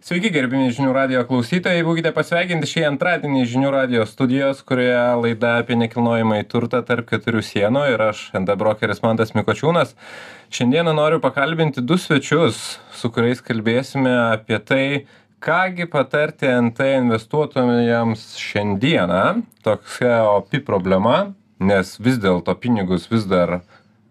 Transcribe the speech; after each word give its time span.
Sveiki, 0.00 0.30
gerbimi 0.32 0.70
žinių 0.72 0.94
radio 0.96 1.20
klausytojai, 1.28 1.82
būkite 1.84 2.08
pasveikinti 2.16 2.64
šį 2.70 2.86
antradienį 2.88 3.42
žinių 3.50 3.68
radio 3.74 4.06
studijos, 4.08 4.62
kurioje 4.64 5.00
laida 5.20 5.50
apie 5.60 5.76
nekilnojimą 5.76 6.38
į 6.40 6.44
turtą 6.48 6.78
tarp 6.88 7.10
keturių 7.10 7.42
sienų 7.44 7.82
ir 7.92 8.00
aš, 8.06 8.22
ND 8.38 8.54
brokeris 8.56 9.02
Mantas 9.04 9.34
Mikočiūnas. 9.36 9.90
Šiandieną 10.56 10.94
noriu 10.96 11.18
pakalbinti 11.20 11.84
du 11.84 11.98
svečius, 12.00 12.78
su 12.96 13.10
kuriais 13.12 13.44
kalbėsime 13.44 14.14
apie 14.38 14.56
tai, 14.70 14.84
kągi 15.44 15.84
patarti 15.92 16.48
NT 16.48 16.86
investuotojams 17.02 18.22
šiandieną. 18.40 19.42
Tokia 19.68 20.22
opi 20.30 20.62
problema, 20.64 21.34
nes 21.60 21.98
vis 22.00 22.16
dėlto 22.22 22.54
pinigus 22.62 23.04
vis 23.12 23.28
dar 23.28 23.58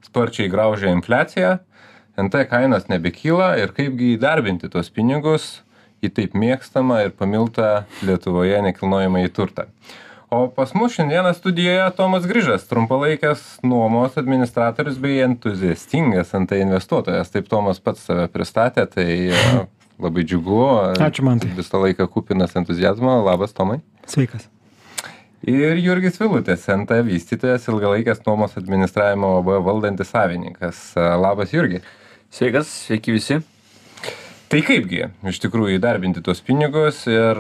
sparčiai 0.06 0.54
graužia 0.54 0.94
infliacija. 0.94 1.56
NT 2.22 2.46
kainos 2.54 2.86
nebekyla 2.94 3.56
ir 3.64 3.74
kaipgi 3.74 4.14
įdarbinti 4.20 4.70
tuos 4.70 4.94
pinigus 4.94 5.50
į 6.04 6.12
taip 6.16 6.36
mėgstamą 6.38 7.04
ir 7.06 7.16
pamiltą 7.16 7.84
Lietuvoje 8.06 8.62
nekilnojamąjį 8.70 9.32
turtą. 9.36 9.68
O 10.30 10.44
pas 10.54 10.76
mus 10.78 10.94
šiandieną 10.94 11.32
studijoje 11.34 11.88
Tomas 11.98 12.28
Grįžas, 12.30 12.68
trumpalaikės 12.70 13.42
nuomos 13.66 14.14
administratorius 14.22 15.00
bei 15.02 15.24
entuziastingas 15.26 16.36
ant 16.38 16.52
tai 16.52 16.60
investuotojas. 16.62 17.34
Taip 17.34 17.50
Tomas 17.50 17.82
pats 17.82 18.06
save 18.06 18.28
pristatė, 18.30 18.86
tai 18.94 19.08
e, 19.34 19.66
labai 19.98 20.28
džiugu. 20.30 20.62
Ačiū 21.02 21.26
man. 21.26 21.42
Tai. 21.42 21.50
Visą 21.58 21.82
laiką 21.82 22.06
kupinas 22.14 22.54
entuzijazmo. 22.62 23.18
Labas, 23.26 23.58
Tomai. 23.58 23.80
Sveikas. 24.06 24.46
Ir 25.50 25.80
Jurgis 25.82 26.20
Vilutės, 26.22 26.68
NT 26.70 27.02
vystytojas, 27.08 27.66
ilgalaikės 27.72 28.22
nuomos 28.28 28.54
administravimo 28.60 29.40
OB 29.40 29.56
valdantis 29.66 30.14
savininkas. 30.14 30.92
Labas, 30.94 31.56
Jurgi. 31.58 31.82
Sveikas, 32.30 32.70
sveiki 32.86 33.18
visi 33.18 33.42
tai 34.50 34.62
kaipgi 34.66 35.04
iš 35.30 35.42
tikrųjų 35.44 35.78
įdarbinti 35.78 36.24
tuos 36.26 36.42
pinigus 36.46 37.04
ir 37.10 37.40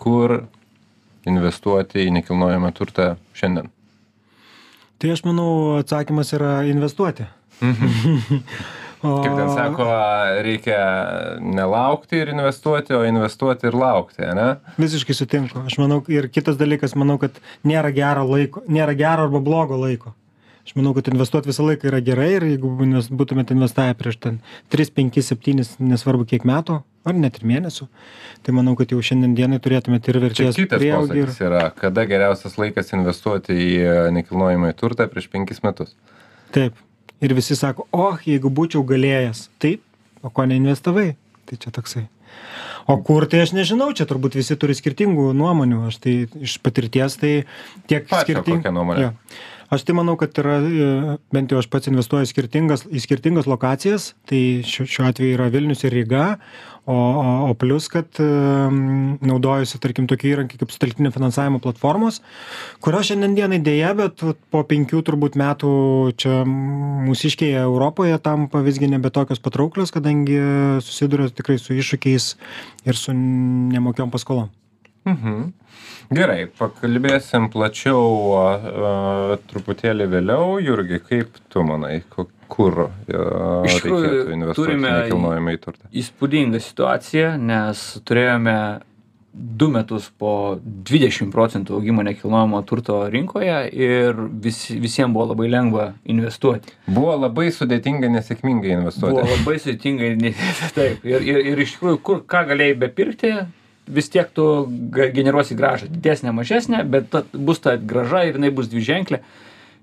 kur 0.00 0.36
investuoti 1.28 2.04
į 2.06 2.14
nekilnojamą 2.20 2.70
turtą 2.76 3.14
šiandien? 3.36 3.70
Tai 5.02 5.10
aš 5.12 5.24
manau, 5.26 5.50
atsakymas 5.80 6.32
yra 6.36 6.62
investuoti. 6.70 7.26
Mhm. 7.60 8.40
Kaip 9.04 9.34
ten 9.36 9.50
sako, 9.52 9.86
reikia 10.46 10.76
nelaukti 11.44 12.22
ir 12.22 12.30
investuoti, 12.32 12.94
o 12.96 13.02
investuoti 13.04 13.68
ir 13.68 13.76
laukti, 13.76 14.24
ne? 14.32 14.46
Visiškai 14.80 15.16
sutinku. 15.18 15.60
Aš 15.68 15.76
manau, 15.76 15.98
ir 16.08 16.30
kitas 16.32 16.56
dalykas, 16.56 16.94
manau, 16.96 17.18
kad 17.20 17.36
nėra 17.68 17.90
gero 17.92 18.24
laiko, 18.30 18.62
nėra 18.64 18.96
gero 18.96 19.26
arba 19.28 19.42
blogo 19.44 19.76
laiko 19.82 20.14
aš 20.64 20.74
manau 20.78 20.94
kad 20.96 21.08
investuot 21.12 21.46
visą 21.48 21.66
laiką 21.68 21.88
yra 21.90 22.00
gerai 22.04 22.30
ir 22.38 22.48
jeigu 22.54 22.72
nes 22.88 23.10
būtumėt 23.12 23.52
investavę 23.54 23.94
prieš 24.00 24.18
ten 24.26 24.40
tris 24.72 24.90
penkis 24.90 25.28
septynis 25.30 25.74
nesvarbu 25.78 26.26
kiek 26.30 26.46
metų 26.48 26.80
ar 27.04 27.18
net 27.20 27.38
ir 27.40 27.46
mėnesių 27.50 27.88
tai 28.46 28.54
manau 28.56 28.74
kad 28.78 28.92
jau 28.94 29.02
šiandien 29.04 29.36
dienai 29.36 29.60
turėtumėt 29.64 30.08
ir 30.08 30.20
vertės 30.24 30.60
prieaugį 30.72 31.20
ir 31.26 31.34
yra 31.48 31.66
kada 31.76 32.06
geriausias 32.08 32.56
laikas 32.60 32.94
investuoti 32.96 33.56
į 33.66 33.76
nekilnojamąjį 34.16 34.78
turtą 34.80 35.08
prieš 35.12 35.28
penkis 35.32 35.60
metus? 35.66 35.92
Taip. 36.54 36.80
Ir 37.24 37.32
visi 37.36 37.56
sako 37.56 37.86
o 37.94 38.08
jeigu 38.24 38.50
būčiau 38.52 38.82
galėjęs. 38.88 39.48
Taip 39.62 39.84
o 40.24 40.32
ko 40.32 40.44
neinvestavai? 40.48 41.14
Tai 41.48 41.56
čia 41.60 41.72
toksai. 41.74 42.06
O 42.90 42.96
kur 43.04 43.24
tai 43.30 43.44
aš 43.44 43.54
nežinau, 43.56 43.92
čia 43.96 44.04
turbūt 44.08 44.36
visi 44.36 44.56
turi 44.60 44.74
skirtingų 44.76 45.30
nuomonių, 45.36 45.84
aš 45.88 46.00
tai 46.04 46.14
iš 46.44 46.58
patirties 46.64 47.16
tai 47.20 47.32
tiek 47.88 48.08
skirtingų. 48.10 48.60
Kokią 48.60 48.72
nuomonę? 48.74 49.06
Ja 49.06 49.12
aš 49.72 49.86
tai 49.86 49.96
manau 49.96 50.16
kad 50.20 50.36
yra 50.42 50.58
e, 50.60 51.16
bent 51.34 51.52
jau 51.52 51.60
aš 51.62 51.70
pats 51.72 51.90
investuoju 51.90 52.28
skirtingas 52.30 52.86
į 52.90 53.02
skirtingas 53.04 53.48
lokacijas. 53.50 54.12
Tai 54.28 54.40
šiuo 54.66 54.88
šiuo 54.90 55.08
atveju 55.08 55.38
yra 55.38 55.50
vilnius 55.52 55.84
ir 55.86 55.94
ryga. 55.96 56.34
O 56.86 56.94
o 56.94 57.50
o 57.50 57.54
plius 57.56 57.88
kad 57.88 58.18
naudojuosi 59.24 59.78
tarkim 59.80 60.04
tokie 60.04 60.34
įrankiai 60.34 60.60
kaip 60.60 60.72
sutelktinio 60.74 61.12
finansavimo 61.14 61.60
platformos 61.64 62.20
kurios 62.84 63.08
šiandien 63.08 63.36
dienai 63.38 63.60
deja 63.64 63.94
bet 63.96 64.20
po 64.52 64.60
penkių 64.68 65.00
turbūt 65.06 65.38
metų 65.40 65.70
čia 66.20 66.42
mūsiškėje 66.44 67.62
europoje 67.62 68.18
tampa 68.26 68.60
visgi 68.66 68.90
nebe 68.92 69.08
tokios 69.08 69.40
patrauklios 69.40 69.94
kadangi 69.96 70.36
susiduria 70.84 71.30
tikrai 71.32 71.56
su 71.62 71.72
iššūkiais 71.72 72.28
ir 72.84 73.00
su 73.00 73.16
nemokiom 73.16 74.12
paskolom 74.12 74.52
mhm 75.04 75.52
gerai 76.12 76.46
pakalbėsim 76.58 77.48
plačiau 77.52 78.06
a, 78.36 79.36
truputėlį 79.50 80.08
vėliau 80.12 80.56
jurgi 80.62 81.00
kaip 81.02 81.36
tu 81.52 81.64
manai 81.66 82.00
kur 82.54 82.86
iš 83.64 83.80
tikrųjų 83.80 84.54
turime 84.56 84.96
nekilnojamąjį 85.00 85.62
turtą 85.62 85.92
įspūdingą 86.02 86.60
situaciją 86.62 87.36
nes 87.40 87.86
turėjome 88.04 88.58
du 89.34 89.66
metus 89.66 90.06
po 90.14 90.60
20 90.62 91.32
procentų 91.34 91.80
augimo 91.80 92.04
nekilnojamo 92.06 92.60
turto 92.68 93.00
rinkoje 93.10 93.56
ir 93.74 94.20
vis, 94.44 94.60
visiems 94.70 95.10
buvo 95.16 95.32
labai 95.32 95.48
lengva 95.50 95.88
investuoti. 96.06 96.70
Buvo 96.86 97.16
labai 97.18 97.48
sudėtinga 97.56 98.12
nesėkmingai 98.14 98.76
investuoti. 98.76 99.16
Buvo 99.16 99.26
labai 99.32 99.56
sudėtinga, 99.58 100.12
taip. 100.78 101.02
Ir, 101.02 101.26
ir, 101.26 101.40
ir 101.50 101.64
iš 101.66 101.74
tikrųjų, 101.74 101.98
kur, 102.06 102.22
ką 102.30 102.44
galėjai 102.52 102.78
bepirkti, 102.84 103.32
vis 103.86 104.08
tiek 104.12 104.30
tu 104.34 104.46
generuosi 104.92 105.56
grąžą. 105.58 105.90
Didesnę 105.92 106.32
mažesnę 106.32 106.84
bet 106.88 107.10
ta 107.10 107.24
bus 107.32 107.60
ta 107.60 107.76
grąža 107.76 108.24
ir 108.28 108.38
jinai 108.38 108.52
bus 108.54 108.70
dviženklė. 108.72 109.20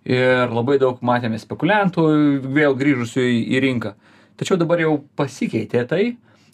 Ir 0.05 0.49
labai 0.49 0.79
daug 0.81 1.01
matėme 1.05 1.37
spekuliantų 1.37 2.05
vėl 2.55 2.73
grįžusių 2.77 3.21
į, 3.21 3.39
į 3.53 3.61
rinką. 3.67 3.93
Tačiau 4.41 4.57
dabar 4.57 4.81
jau 4.81 4.95
pasikeitė 5.19 5.85
tai 5.85 6.03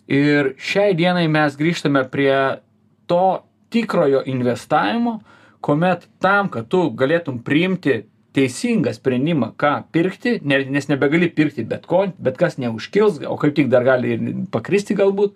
ir 0.08 0.54
šiai 0.60 0.96
dienai 0.98 1.28
mes 1.32 1.56
grįžtame 1.60 2.04
prie 2.12 2.60
to 3.08 3.44
tikrojo 3.72 4.24
investavimo 4.26 5.20
kuomet 5.62 6.08
tam 6.24 6.50
kad 6.52 6.70
tu 6.72 6.88
galėtum 6.96 7.42
priimti 7.44 8.02
teisingą 8.38 8.94
sprendimą 8.96 9.52
ką 9.60 9.74
pirkti 9.92 10.38
ne 10.48 10.62
nes 10.72 10.90
nebegali 10.92 11.30
pirkti 11.34 11.66
bet 11.68 11.88
ko 11.90 12.06
bet 12.18 12.38
kas 12.40 12.58
neužkils 12.62 13.22
o 13.28 13.38
kaip 13.42 13.56
tik 13.58 13.72
dar 13.74 13.88
gali 13.88 14.14
ir 14.16 14.28
pakristi 14.54 14.96
galbūt 14.98 15.36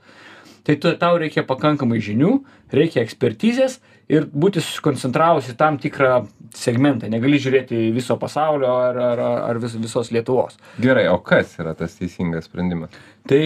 tai 0.67 0.75
tu 0.81 0.91
tau 0.99 1.17
reikia 1.21 1.43
pakankamai 1.47 2.01
žinių 2.03 2.31
reikia 2.73 3.01
ekspertizės 3.03 3.79
ir 4.11 4.27
būti 4.27 4.61
susikoncentravus 4.61 5.49
į 5.51 5.55
tam 5.59 5.77
tikrą 5.81 6.25
segmentą. 6.57 7.07
Negali 7.11 7.39
žiūrėti 7.41 7.89
viso 7.95 8.17
pasaulio 8.19 8.71
ar 8.89 8.99
ar 8.99 9.23
ar 9.23 9.59
vis 9.63 9.77
visos 9.79 10.11
lietuvos. 10.11 10.57
Gerai 10.83 11.07
o 11.11 11.17
kas 11.23 11.55
yra 11.61 11.73
tas 11.77 11.95
teisingas 11.99 12.49
sprendimas? 12.49 12.93
Tai 13.27 13.41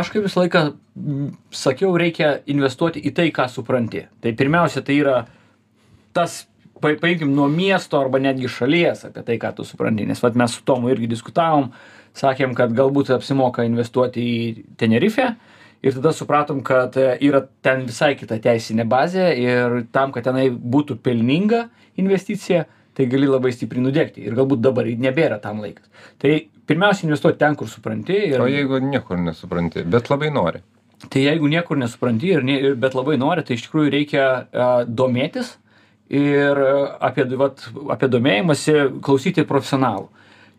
aš 0.00 0.12
kaip 0.14 0.26
visą 0.26 0.44
laiką 0.44 0.64
sakiau 1.54 1.94
reikia 2.00 2.38
investuoti 2.50 3.02
į 3.04 3.14
tai 3.14 3.28
ką 3.34 3.48
supranti. 3.52 4.06
Tai 4.22 4.34
pirmiausia 4.38 4.82
tai 4.82 4.98
yra 5.02 5.18
tas 6.16 6.44
pa 6.80 6.94
paimkim 6.98 7.30
nuo 7.34 7.48
miesto 7.50 7.98
arba 7.98 8.20
netgi 8.22 8.50
šalies 8.50 9.06
apie 9.08 9.22
tai 9.26 9.38
ką 9.38 9.54
tu 9.56 9.66
supranti. 9.66 10.06
Nes 10.06 10.22
vat 10.22 10.34
mes 10.38 10.54
su 10.54 10.64
tomu 10.66 10.90
irgi 10.90 11.10
diskutavom 11.10 11.70
sakėm 12.18 12.54
kad 12.58 12.74
galbūt 12.74 13.12
apsimoka 13.14 13.66
investuoti 13.66 14.24
į 14.24 14.66
tenerifę 14.80 15.32
ir 15.82 15.94
tada 15.94 16.12
supratom 16.12 16.62
kad 16.66 16.96
e, 16.96 17.12
yra 17.28 17.44
ten 17.62 17.86
visai 17.88 18.14
kita 18.18 18.40
teisinė 18.42 18.86
bazė 18.88 19.28
ir 19.38 19.78
tam 19.94 20.12
kad 20.14 20.26
tenai 20.26 20.48
būtų 20.50 20.98
pelninga 21.04 21.68
investicija 22.00 22.64
tai 22.98 23.06
gali 23.06 23.28
labai 23.30 23.52
stipriai 23.54 23.84
nudegti. 23.84 24.24
Ir 24.26 24.34
galbūt 24.34 24.62
dabar 24.64 24.88
nebėra 24.90 25.38
tam 25.42 25.60
laikas. 25.62 25.86
Tai 26.18 26.32
pirmiausia 26.66 27.06
investuot 27.06 27.38
ten 27.38 27.54
kur 27.58 27.70
supranti 27.70 28.16
ir 28.32 28.42
o 28.42 28.48
jeigu 28.50 28.80
niekur 28.82 29.20
nesupranti 29.22 29.86
bet 29.86 30.10
labai 30.10 30.32
nori. 30.34 30.64
Tai 31.06 31.22
jeigu 31.22 31.46
niekur 31.46 31.78
nesupranti 31.78 32.32
ir 32.34 32.42
ne 32.42 32.58
bet 32.74 32.98
labai 32.98 33.14
nori 33.20 33.46
tai 33.46 33.54
iš 33.54 33.68
tikrųjų 33.68 33.94
reikia 33.94 34.24
a, 34.26 34.68
domėtis 34.82 35.54
ir 36.10 36.58
apie 37.04 37.28
vat 37.38 37.62
apie 37.94 38.10
domėjimąsi 38.10 38.76
klausyti 39.04 39.46
profesionalų. 39.46 40.08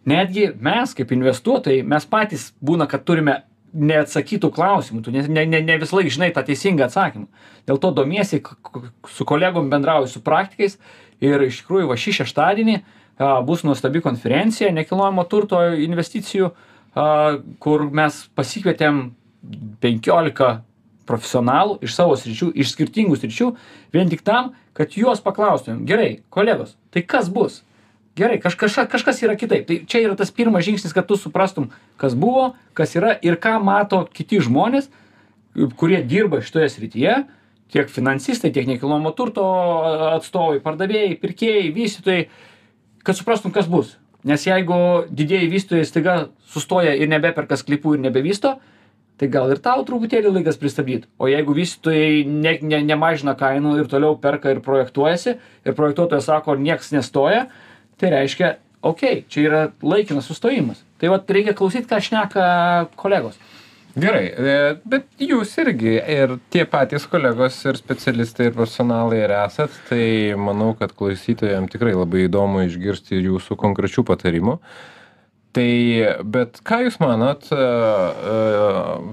Netgi 0.09 0.47
mes 0.63 0.96
kaip 0.96 1.12
investuotojai 1.12 1.84
mes 1.84 2.06
patys 2.07 2.53
būna 2.63 2.88
kad 2.88 3.03
turime 3.03 3.41
neatsakytų 3.74 4.50
klausimų. 4.53 5.03
Tu 5.06 5.12
ne 5.13 5.46
ne 5.46 5.62
ne 5.62 5.78
visąlaik 5.81 6.09
žinai 6.13 6.31
tą 6.34 6.44
teisingą 6.46 6.88
atsakymą. 6.88 7.27
Dėl 7.68 7.77
to 7.77 7.92
domiesi 7.92 8.42
su 9.07 9.25
kolegom 9.25 9.69
bendrauji 9.69 10.10
su 10.10 10.21
praktikais 10.21 10.80
ir 11.21 11.42
iš 11.48 11.62
tikrųjų 11.63 11.89
va 11.92 11.98
šį 12.00 12.16
šeštadienį 12.21 12.80
a 13.19 13.42
bus 13.44 13.63
nuostabi 13.68 14.01
konferencija 14.01 14.71
nekilnojamo 14.71 15.25
turto 15.27 15.62
investicijų 15.75 16.51
a 16.95 17.38
kur 17.60 17.89
mes 17.92 18.24
pasikvietėm 18.36 19.10
penkiolika 19.83 20.62
profesionalų 21.10 21.80
iš 21.86 21.95
savo 21.95 22.15
sričių 22.19 22.51
iš 22.56 22.74
skirtingų 22.75 23.18
sričių 23.19 23.50
vien 23.94 24.10
tik 24.10 24.24
tam 24.25 24.54
kad 24.74 24.95
juos 24.95 25.22
paklaustumėm. 25.22 25.86
Gerai 25.86 26.12
kolegos 26.30 26.77
tai 26.94 27.04
kas 27.04 27.30
bus 27.30 27.62
gerai 28.17 28.39
kaž 28.41 28.56
kažką 28.59 28.88
kažkas 28.91 29.21
yra 29.23 29.35
kitaip. 29.39 29.67
Tai 29.67 29.77
čia 29.88 30.03
yra 30.06 30.15
tas 30.17 30.31
pirmas 30.31 30.65
žingsnis 30.65 30.94
kad 30.95 31.07
tu 31.07 31.17
suprastum 31.17 31.69
kas 31.97 32.15
buvo 32.15 32.53
kas 32.73 32.95
yra 32.95 33.17
ir 33.21 33.38
ką 33.41 33.57
mato 33.63 34.06
kiti 34.13 34.41
žmonės 34.41 34.89
kurie 35.77 36.01
dirba 36.03 36.41
šitoje 36.41 36.69
srityje 36.69 37.15
tiek 37.69 37.89
finansistai 37.89 38.51
tiek 38.51 38.67
nekilnojamo 38.69 39.11
turto 39.17 39.45
atstovai 40.15 40.59
pardavėjai 40.63 41.17
pirkėjai 41.21 41.69
vystytojai 41.75 42.27
kad 43.03 43.17
suprastum 43.17 43.53
kas 43.56 43.69
bus. 43.69 43.97
Nes 44.27 44.44
jeigu 44.44 45.05
didieji 45.15 45.47
vystytojai 45.47 45.88
staiga 45.88 46.15
sustoja 46.51 46.91
ir 46.97 47.07
nebeperka 47.07 47.55
sklypų 47.59 47.95
ir 47.95 48.03
nebevysto 48.09 48.57
tai 49.19 49.27
gal 49.27 49.51
ir 49.51 49.59
tau 49.59 49.81
truputėlį 49.83 50.31
laikas 50.38 50.57
pristabdyt. 50.59 51.07
O 51.19 51.27
jeigu 51.27 51.53
vystytojai 51.55 52.23
ne 52.27 52.55
ne 52.63 52.79
nemažina 52.88 53.35
kainų 53.39 53.75
ir 53.81 53.89
toliau 53.91 54.15
perka 54.19 54.51
ir 54.53 54.62
projektuojasi 54.63 55.33
ir 55.65 55.75
projektuotojas 55.75 56.29
sako 56.31 56.55
nieks 56.55 56.94
nestoja 56.95 57.47
tai 58.00 58.13
reiškia 58.16 58.56
okei 58.81 59.24
čia 59.30 59.46
yra 59.46 59.63
laikinas 59.84 60.28
sustojimas 60.30 60.84
tai 61.00 61.12
vat 61.13 61.30
reikia 61.30 61.56
klausyt 61.57 61.90
ką 61.90 62.01
šneka 62.04 62.50
kolegos 63.00 63.40
Gerai, 63.98 64.28
e, 64.30 64.57
bet 64.86 65.07
jūs 65.24 65.56
irgi 65.63 65.96
ir 65.98 66.36
tie 66.54 66.62
patys 66.69 67.07
kolegos 67.10 67.57
ir 67.66 67.78
specialistai 67.80 68.50
ir 68.50 68.54
profesionalai 68.54 69.24
ir 69.24 69.34
esat, 69.34 69.74
tai 69.90 70.36
manau, 70.38 70.75
kad 70.78 70.94
klausytojams 70.98 71.74
tikrai 71.74 71.96
labai 71.98 72.28
įdomu 72.28 72.62
išgirsti 72.68 73.18
jūsų 73.18 73.57
konkrečių 73.60 74.06
patarimų. 74.06 74.60
Tai, 75.57 75.72
bet 76.36 76.62
ką 76.62 76.84
jūs 76.86 77.00
manot 77.01 77.50
e, 77.50 77.57
e, 77.57 78.38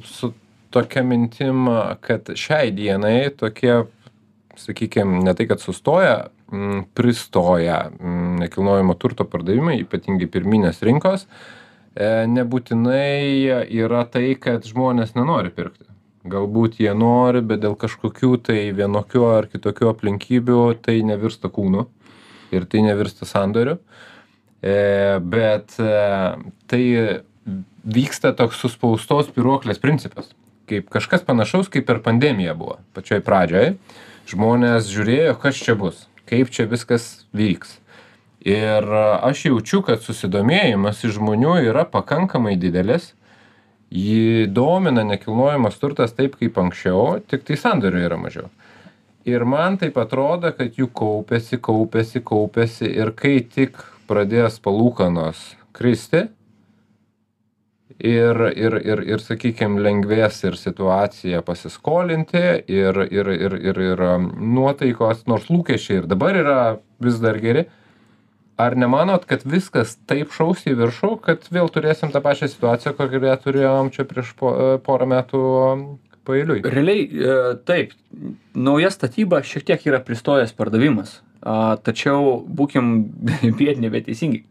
su 0.05 0.35
tokia 0.77 1.03
mintim, 1.09 1.71
kad 2.05 2.29
šiai 2.37 2.69
dienai 2.77 3.31
tokie, 3.33 3.87
sakykime, 4.61 5.23
ne 5.25 5.33
tai, 5.38 5.49
kad 5.49 5.65
sustoja, 5.65 6.27
pristoja 6.96 7.78
nekilnojamo 8.40 8.94
turto 9.00 9.26
pardavimai, 9.26 9.81
ypatingai 9.82 10.28
pirminės 10.31 10.82
rinkos, 10.87 11.26
E, 11.96 12.08
nebūtinai 12.28 13.64
yra 13.72 14.02
tai, 14.12 14.34
kad 14.37 14.66
žmonės 14.69 15.14
nenori 15.16 15.48
pirkti. 15.54 15.88
Galbūt 16.28 16.81
jie 16.82 16.90
nori, 16.98 17.40
bet 17.40 17.62
dėl 17.62 17.76
kažkokių 17.78 18.32
tai 18.48 18.58
vienokių 18.76 19.22
ar 19.31 19.46
kitokių 19.48 19.88
aplinkybių 19.94 20.58
tai 20.84 20.98
nevirsta 21.06 21.48
kūnu 21.48 21.87
ir 22.52 22.66
tai 22.69 22.82
nevirsta 22.84 23.28
sandoriu. 23.28 23.78
E, 24.60 24.76
bet 25.22 25.78
e, 25.81 25.94
tai 26.69 26.82
vyksta 27.96 28.34
toks 28.37 28.60
suspaustos 28.60 29.32
piruoklės 29.32 29.81
principas. 29.81 30.34
Kaip 30.69 30.90
kažkas 30.92 31.25
panašaus, 31.25 31.70
kaip 31.72 31.87
per 31.88 32.02
pandemiją 32.04 32.58
buvo. 32.58 32.76
Pačioj 32.92 33.22
pradžioj 33.25 33.72
žmonės 34.28 34.90
žiūrėjo, 34.90 35.38
kas 35.40 35.64
čia 35.64 35.78
bus, 35.78 36.08
kaip 36.28 36.50
čia 36.52 36.67
viskas 36.70 37.26
vyks. 37.37 37.78
Ir 38.46 38.87
aš 39.26 39.46
jaučiu 39.49 39.81
kad 39.87 40.05
susidomėjimas 40.05 41.02
iš 41.06 41.17
žmonių 41.19 41.56
yra 41.67 41.87
pakankamai 41.90 42.55
didelis. 42.61 43.12
Jį 43.90 44.46
domina 44.50 45.02
nekilnojamas 45.06 45.78
turtas 45.82 46.14
taip 46.14 46.37
kaip 46.38 46.58
anksčiau 46.58 47.19
tiktai 47.31 47.58
sandorių 47.58 48.05
yra 48.06 48.19
mažiau. 48.19 48.50
Ir 49.26 49.43
man 49.46 49.78
taip 49.78 49.99
atrodo 49.99 50.52
kad 50.55 50.78
jų 50.78 50.90
kaupiasi 50.94 51.58
kaupiasi 51.58 52.23
kaupiasi 52.23 52.90
ir 52.90 53.11
kai 53.19 53.40
tik 53.43 53.78
pradės 54.06 54.61
palūkanos 54.62 55.43
kristi 55.75 56.28
ir 57.98 58.40
ir 58.56 58.76
ir 58.84 59.02
ir 59.08 59.22
sakykim 59.25 59.78
lengvės 59.81 60.43
ir 60.44 60.56
situacija 60.60 61.40
pasiskolinti 61.43 62.44
ir 62.69 63.00
ir 63.10 63.26
ir 63.32 63.56
ir 63.56 63.81
ir 63.81 64.02
nuotaikos 64.37 65.26
nors 65.26 65.48
lūkesčiai 65.48 66.02
ir 66.02 66.06
dabar 66.06 66.37
yra 66.37 66.78
vis 67.00 67.20
dar 67.20 67.38
geri. 67.40 67.66
Ar 68.56 68.72
nemanot 68.76 69.26
kad 69.28 69.43
viskas 69.44 69.98
taip 70.08 70.32
šaus 70.32 70.64
į 70.64 70.76
viršų 70.76 71.20
kad 71.25 71.44
vėl 71.52 71.69
turėsim 71.69 72.12
tą 72.12 72.22
pačią 72.25 72.48
situaciją 72.48 72.94
kokią 72.96 73.37
turėjom 73.44 73.90
čia 73.93 74.04
prieš 74.04 74.32
po 74.37 74.78
porą 74.84 75.06
metų 75.06 75.42
paeiliui? 76.25 76.62
Realiai 76.64 77.04
e, 77.04 77.37
taip. 77.69 77.92
Nauja 78.54 78.90
statyba 78.90 79.42
šiek 79.44 79.64
tiek 79.64 79.87
yra 79.87 80.00
pristojęs 80.00 80.56
pardavimas. 80.56 81.20
Tačiau 81.84 82.40
būkim 82.49 82.94
biedni 83.60 83.92
bet 83.92 84.08
teisingi 84.08 84.44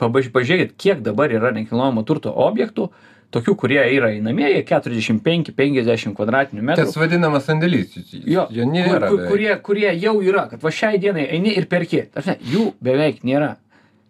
pabaž 0.00 0.30
pažiūrėkit 0.34 0.74
kiek 0.80 1.04
dabar 1.06 1.32
yra 1.32 1.52
nekilnojamo 1.56 2.04
turto 2.08 2.32
objektų 2.32 2.88
tokių 3.34 3.54
kurie 3.58 3.80
yra 3.94 4.10
einamieji 4.16 4.64
keturiasdešim 4.66 5.20
penki 5.22 5.54
penkiasdešim 5.54 6.16
kvadratinių 6.18 6.64
metrų. 6.66 6.88
Tas 6.88 6.98
vadinamas 6.98 7.46
sandėlys 7.46 7.94
jo 8.10 8.48
jo 8.50 8.66
nėra 8.66 9.12
kur, 9.12 9.22
kurie 9.30 9.52
kurie 9.62 9.92
jau 9.94 10.16
yra 10.24 10.48
kad 10.50 10.64
va 10.64 10.74
šiai 10.74 10.98
dienai 11.02 11.28
eini 11.36 11.54
ir 11.54 11.68
perki. 11.70 12.06
Ta 12.08 12.18
prasme 12.18 12.38
jų 12.50 12.72
beveik 12.82 13.22
nėra. 13.26 13.54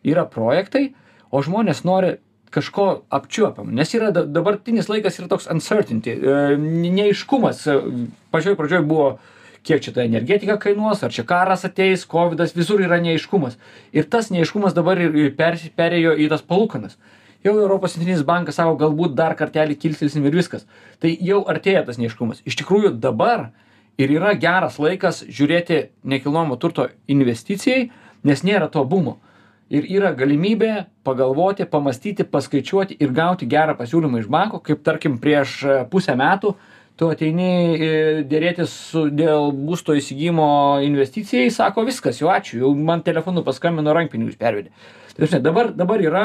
Yra 0.06 0.24
projektai 0.24 0.94
o 1.30 1.42
žmonės 1.44 1.84
nori 1.84 2.16
kažko 2.50 2.86
apčiuopiamo 3.14 3.70
nes 3.74 3.92
yra 3.94 4.10
da 4.14 4.24
dabartinis 4.26 4.88
laikas 4.90 5.20
yra 5.20 5.28
toks 5.30 5.46
uncertainty 5.52 6.16
e, 6.16 6.56
neaiškumas 6.58 7.62
pačioj 8.34 8.56
pradžioj 8.58 8.82
buvo 8.88 9.10
kiek 9.66 9.82
čia 9.84 9.94
ta 9.94 10.04
energetika 10.04 10.56
kainuos 10.60 11.04
ar 11.04 11.14
čia 11.14 11.24
karas 11.28 11.64
ateis 11.68 12.06
kovidas 12.08 12.56
visur 12.56 12.82
yra 12.82 13.00
neaiškumas. 13.02 13.56
Ir 13.92 14.08
tas 14.10 14.30
neaiškumas 14.34 14.76
dabar 14.76 15.00
ir 15.00 15.32
per 15.38 15.58
perėjo 15.76 16.16
į 16.16 16.28
tas 16.32 16.44
palūkanas. 16.44 16.98
Jau 17.44 17.54
europos 17.56 17.94
centrinis 17.96 18.26
bankas 18.26 18.58
sako 18.60 18.76
galbūt 18.80 19.16
dar 19.16 19.32
kartelį 19.36 19.78
kilstelsim 19.80 20.26
ir 20.28 20.36
viskas. 20.36 20.66
Tai 21.00 21.12
jau 21.24 21.40
artėja 21.48 21.86
tas 21.86 21.96
neaiškumas. 22.00 22.44
Iš 22.44 22.58
tikrųjų 22.60 22.92
dabar 23.00 23.48
ir 24.00 24.12
yra 24.12 24.34
geras 24.36 24.76
laikas 24.80 25.24
žiūrėti 25.28 25.86
nekilnojamo 26.04 26.60
turto 26.60 26.88
investicijai 27.08 27.88
nes 28.22 28.44
nėra 28.44 28.70
to 28.72 28.84
bumo. 28.84 29.18
Ir 29.70 29.86
yra 29.86 30.10
galimybė 30.18 30.86
pagalvoti 31.06 31.66
pamąstyti 31.70 32.26
paskaičiuoti 32.26 32.96
ir 32.98 33.12
gauti 33.14 33.46
gerą 33.50 33.76
pasiūlymą 33.78 34.24
iš 34.24 34.30
banko 34.32 34.58
kaip 34.66 34.82
tarkim 34.86 35.20
prieš 35.22 35.60
e, 35.62 35.76
pusę 35.92 36.16
metų 36.18 36.56
tu 36.98 37.10
ateini 37.12 37.50
e, 37.76 37.90
derėtis 38.28 38.72
su 38.90 39.06
dėl 39.10 39.52
būsto 39.56 39.94
įsigijimo 39.98 40.80
investicijai 40.86 41.50
sako 41.54 41.86
viskas 41.88 42.20
jau 42.20 42.32
ačiū 42.32 42.62
jau 42.64 42.72
man 42.74 43.04
telefonu 43.06 43.44
paskambino 43.46 43.94
rankpinigius 43.96 44.40
pervedė. 44.40 44.72
Ta 45.12 45.22
prasme 45.22 45.42
dabar 45.44 45.72
dabar 45.76 46.02
yra 46.04 46.24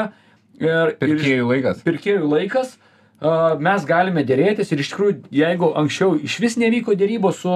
ir 0.60 0.96
pirkėjų 1.00 1.48
laikas. 1.52 1.84
pirkėjų 1.86 2.28
laikas 2.32 2.76
mes 3.64 3.84
galime 3.88 4.24
derėtis 4.28 4.72
ir 4.72 4.80
iš 4.82 4.90
tikrųjų 4.92 5.14
jeigu 5.32 5.70
anksčiau 5.80 6.18
išvis 6.20 6.58
nevyko 6.60 6.92
derybos 6.94 7.40
su 7.40 7.52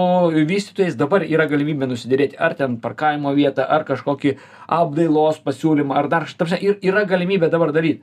vystytojais 0.49 0.97
dabar 0.97 1.21
yra 1.21 1.45
galimybė 1.45 1.85
nusiderėti 1.91 2.39
ar 2.39 2.55
ten 2.57 2.79
parkavimo 2.81 3.33
vietą 3.37 3.67
ar 3.69 3.85
kažkokį 3.85 4.37
apdailos 4.67 5.37
pasiūlymą 5.45 5.93
ar 5.93 6.09
dar 6.09 6.25
ta 6.25 6.45
prasme 6.45 6.57
ir 6.65 6.79
yra 6.81 7.05
galimybė 7.05 7.51
dabar 7.53 7.71
daryt 7.71 8.01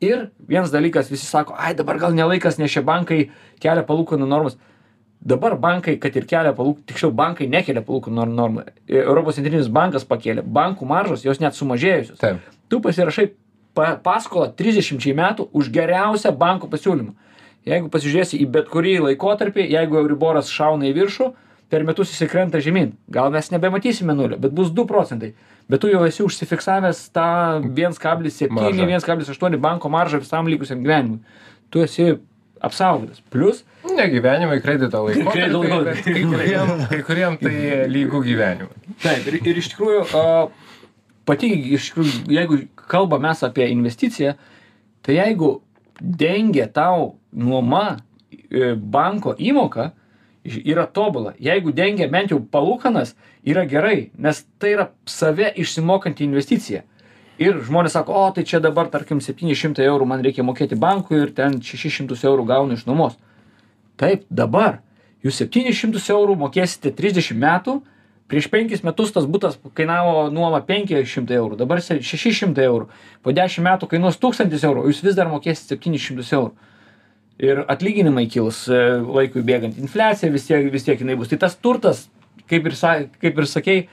ir 0.00 0.30
vienas 0.48 0.72
dalykas 0.72 1.10
visi 1.10 1.26
sako 1.26 1.54
ai 1.58 1.74
dabar 1.74 1.98
gal 1.98 2.14
ne 2.14 2.24
laikas 2.24 2.58
nes 2.58 2.72
čia 2.72 2.82
bankai 2.82 3.28
kelia 3.60 3.84
palūkanų 3.86 4.28
normas. 4.28 4.58
Dabar 5.24 5.56
bankai 5.56 5.96
kad 6.00 6.16
ir 6.16 6.26
kelia 6.28 6.52
palūk 6.56 6.82
tiksliau 6.88 7.12
bankai 7.12 7.48
nekelia 7.48 7.84
palūkanų 7.84 8.14
nor 8.18 8.32
normų. 8.32 8.66
Europos 8.88 9.38
centrinis 9.38 9.70
bankas 9.72 10.04
pakėlė 10.04 10.44
bankų 10.44 10.88
maržos 10.88 11.24
jos 11.24 11.40
net 11.40 11.56
sumažėjusios. 11.56 12.18
Taip. 12.20 12.42
Tu 12.68 12.80
pasirašai 12.84 13.30
pa 13.74 13.94
paskolą 14.02 14.50
trisdešimčiai 14.58 15.16
metų 15.18 15.48
už 15.52 15.70
geriausią 15.74 16.34
banko 16.38 16.68
pasiūlymą. 16.70 17.14
Jeigu 17.64 17.88
pasižiūrėsi 17.88 18.38
į 18.44 18.50
bet 18.52 18.68
kurį 18.68 18.98
laikotarpį 19.08 19.64
jeigu 19.72 19.98
euriboras 20.02 20.52
šauna 20.52 20.90
į 20.90 20.94
viršų 20.98 21.30
per 21.74 21.82
metus 21.82 22.12
jisai 22.12 22.28
krenta 22.30 22.60
žemyn. 22.62 22.92
Gal 23.10 23.32
mes 23.34 23.50
nebematysime 23.50 24.14
nulio 24.14 24.38
bet 24.38 24.54
bus 24.54 24.70
du 24.70 24.84
procentai. 24.86 25.32
Bet 25.66 25.82
tu 25.82 25.90
jau 25.90 26.04
esi 26.06 26.22
užsifiksavęs 26.22 27.08
tą 27.16 27.26
viens 27.74 27.98
kablis 27.98 28.38
septyni 28.38 28.86
viens 28.86 29.06
kablis 29.06 29.32
aštuoni 29.32 29.58
banko 29.58 29.90
maržą 29.90 30.20
visam 30.22 30.46
likusiam 30.50 30.84
gyvenimui. 30.84 31.18
Tu 31.74 31.82
esi 31.82 32.12
apsaugotas. 32.62 33.18
Plius 33.32 33.64
ne 33.96 34.06
gyvenimui 34.12 34.60
kredito 34.62 35.02
laikotarpiui 35.06 35.84
bet 35.88 36.04
kai 36.04 36.22
kuriem 36.30 36.70
kai 36.92 37.00
kuriem 37.08 37.40
tai 37.42 37.56
lygu 37.90 38.22
gyvenimui. 38.28 38.94
Taip 39.02 39.26
ir 39.32 39.40
ir 39.42 39.60
iš 39.64 39.72
tikrųjų 39.74 40.06
a 40.20 40.24
pati 41.26 41.50
iš 41.74 41.90
tikrųjų 41.90 42.38
jeigu 42.38 42.60
kalbam 42.86 43.26
mes 43.26 43.42
apie 43.46 43.66
investiciją 43.72 44.36
tai 45.02 45.18
jeigu 45.18 45.56
dengia 46.00 46.68
tau 46.70 47.14
nuoma 47.32 47.96
e, 48.30 48.74
banko 48.74 49.34
įmoka 49.38 49.90
yra 50.44 50.86
tobula. 50.86 51.34
Jeigu 51.40 51.72
dengia 51.72 52.08
bent 52.12 52.32
jau 52.32 52.40
palūkanas 52.40 53.14
yra 53.46 53.64
gerai 53.68 54.10
nes 54.18 54.44
tai 54.58 54.74
yra 54.76 54.90
save 55.06 55.50
išsimokanti 55.56 56.24
investicija. 56.24 56.82
Ir 57.40 57.58
žmonės 57.66 57.96
sako 57.96 58.14
o 58.14 58.24
tai 58.30 58.44
čia 58.46 58.60
dabar 58.62 58.90
tarkim 58.92 59.20
septyni 59.24 59.56
šimtai 59.58 59.88
eurų 59.88 60.06
man 60.06 60.22
reikia 60.22 60.44
mokėti 60.46 60.78
bankui 60.78 61.18
ir 61.24 61.32
ten 61.34 61.58
šešis 61.64 61.96
šimtus 62.00 62.22
eurų 62.28 62.44
gaunu 62.46 62.76
iš 62.76 62.84
nuomos. 62.86 63.16
Taip 63.98 64.28
dabar 64.30 64.78
jūs 65.24 65.40
septynis 65.40 65.78
šimtus 65.80 66.06
eurų 66.12 66.36
mokėsite 66.44 66.92
trisdešim 66.94 67.40
metų 67.40 67.80
prieš 68.30 68.46
penkis 68.52 68.84
metus 68.84 69.10
tas 69.12 69.26
butas 69.26 69.56
kainavo 69.74 70.28
nuomą 70.30 70.60
penki 70.68 71.00
šimtai 71.08 71.40
eurų 71.40 71.58
dabar 71.64 71.82
se 71.82 71.98
šeši 71.98 72.36
šimtai 72.42 72.68
eurų. 72.68 72.86
Po 73.24 73.32
dešim 73.34 73.66
metų 73.66 73.88
kainuos 73.90 74.20
tūkstantis 74.20 74.62
eurų 74.68 74.84
o 74.84 74.92
jūs 74.92 75.02
vis 75.02 75.18
dar 75.18 75.32
mokėsit 75.32 75.74
septynis 75.74 76.04
šimtus 76.04 76.30
eurų 76.36 76.54
ir 77.38 77.64
atlyginimai 77.68 78.26
kils 78.30 78.64
e, 78.70 78.80
laikui 79.02 79.42
bėgant 79.46 79.78
infliacija 79.80 80.30
vis 80.32 80.46
tiek 80.46 80.68
vis 80.72 80.86
tiek 80.86 81.00
jinai 81.00 81.16
bus. 81.18 81.30
Tai 81.32 81.40
tas 81.46 81.56
turtas 81.56 82.06
kaip 82.50 82.66
ir 82.68 82.76
sa 82.78 82.96
kaip 83.20 83.38
ir 83.38 83.48
sakei 83.50 83.86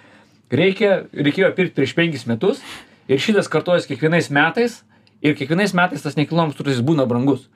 reikia 0.52 1.06
reikėjo 1.14 1.54
pirkt 1.58 1.78
prieš 1.78 1.96
penkis 1.98 2.28
metus 2.30 2.62
ir 3.10 3.22
šitas 3.22 3.50
kartojas 3.52 3.88
kiekvienais 3.90 4.30
metais 4.34 4.82
ir 5.22 5.38
kiekvienais 5.38 5.74
metais 5.78 6.06
tas 6.06 6.18
nekilnojamas 6.20 6.60
turtas 6.60 6.84
būna 6.86 7.08
brangus. 7.10 7.48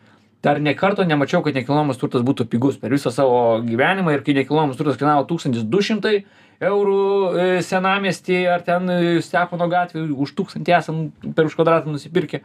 Dar 0.46 0.60
nė 0.62 0.76
karto 0.78 1.06
nemačiau 1.06 1.42
kad 1.46 1.56
nekilnojamas 1.58 2.02
turtas 2.02 2.26
būtų 2.26 2.48
pigus 2.50 2.80
per 2.82 2.94
visą 2.94 3.14
savo 3.14 3.62
gyvenimą 3.66 4.14
ir 4.14 4.26
kai 4.26 4.36
nekilnojamas 4.38 4.78
turtas 4.78 4.98
kainavo 5.02 5.26
tūkstantis 5.30 5.66
du 5.70 5.82
šimtai 5.86 6.20
eurų 6.66 7.00
e, 7.38 7.48
senamiesty 7.66 8.46
ar 8.50 8.62
ten 8.66 8.90
e, 8.90 9.00
stepono 9.26 9.68
gatvėj 9.70 10.14
už 10.14 10.36
tūkstantį 10.38 10.76
esam 10.78 11.02
per 11.36 11.50
už 11.50 11.58
kvadratą 11.58 11.92
nusipirkę. 11.92 12.42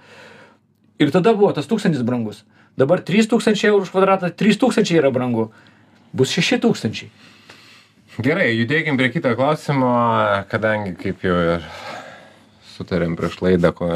Ir 1.00 1.12
tada 1.14 1.32
buvo 1.36 1.52
tas 1.56 1.68
tūkstantis 1.70 2.02
brangus 2.04 2.42
dabar 2.78 3.02
trys 3.06 3.30
tūkstančiai 3.30 3.72
eurų 3.72 3.88
už 3.88 3.92
kvadratą 3.94 4.30
trys 4.34 4.60
tūkstančiai 4.60 5.00
yra 5.02 5.10
brangu. 5.14 5.50
Bus 6.12 6.32
šeši 6.34 6.60
tūkstančiai. 6.62 7.10
Gerai, 8.20 8.50
judėkim 8.58 8.98
prie 8.98 9.08
kito 9.14 9.30
klausimo, 9.38 9.90
kadangi 10.50 10.96
kaip 10.98 11.22
jau 11.24 11.36
ir 11.54 11.66
sutarėm 12.74 13.14
prieš 13.16 13.38
laidą, 13.44 13.70
ko, 13.76 13.88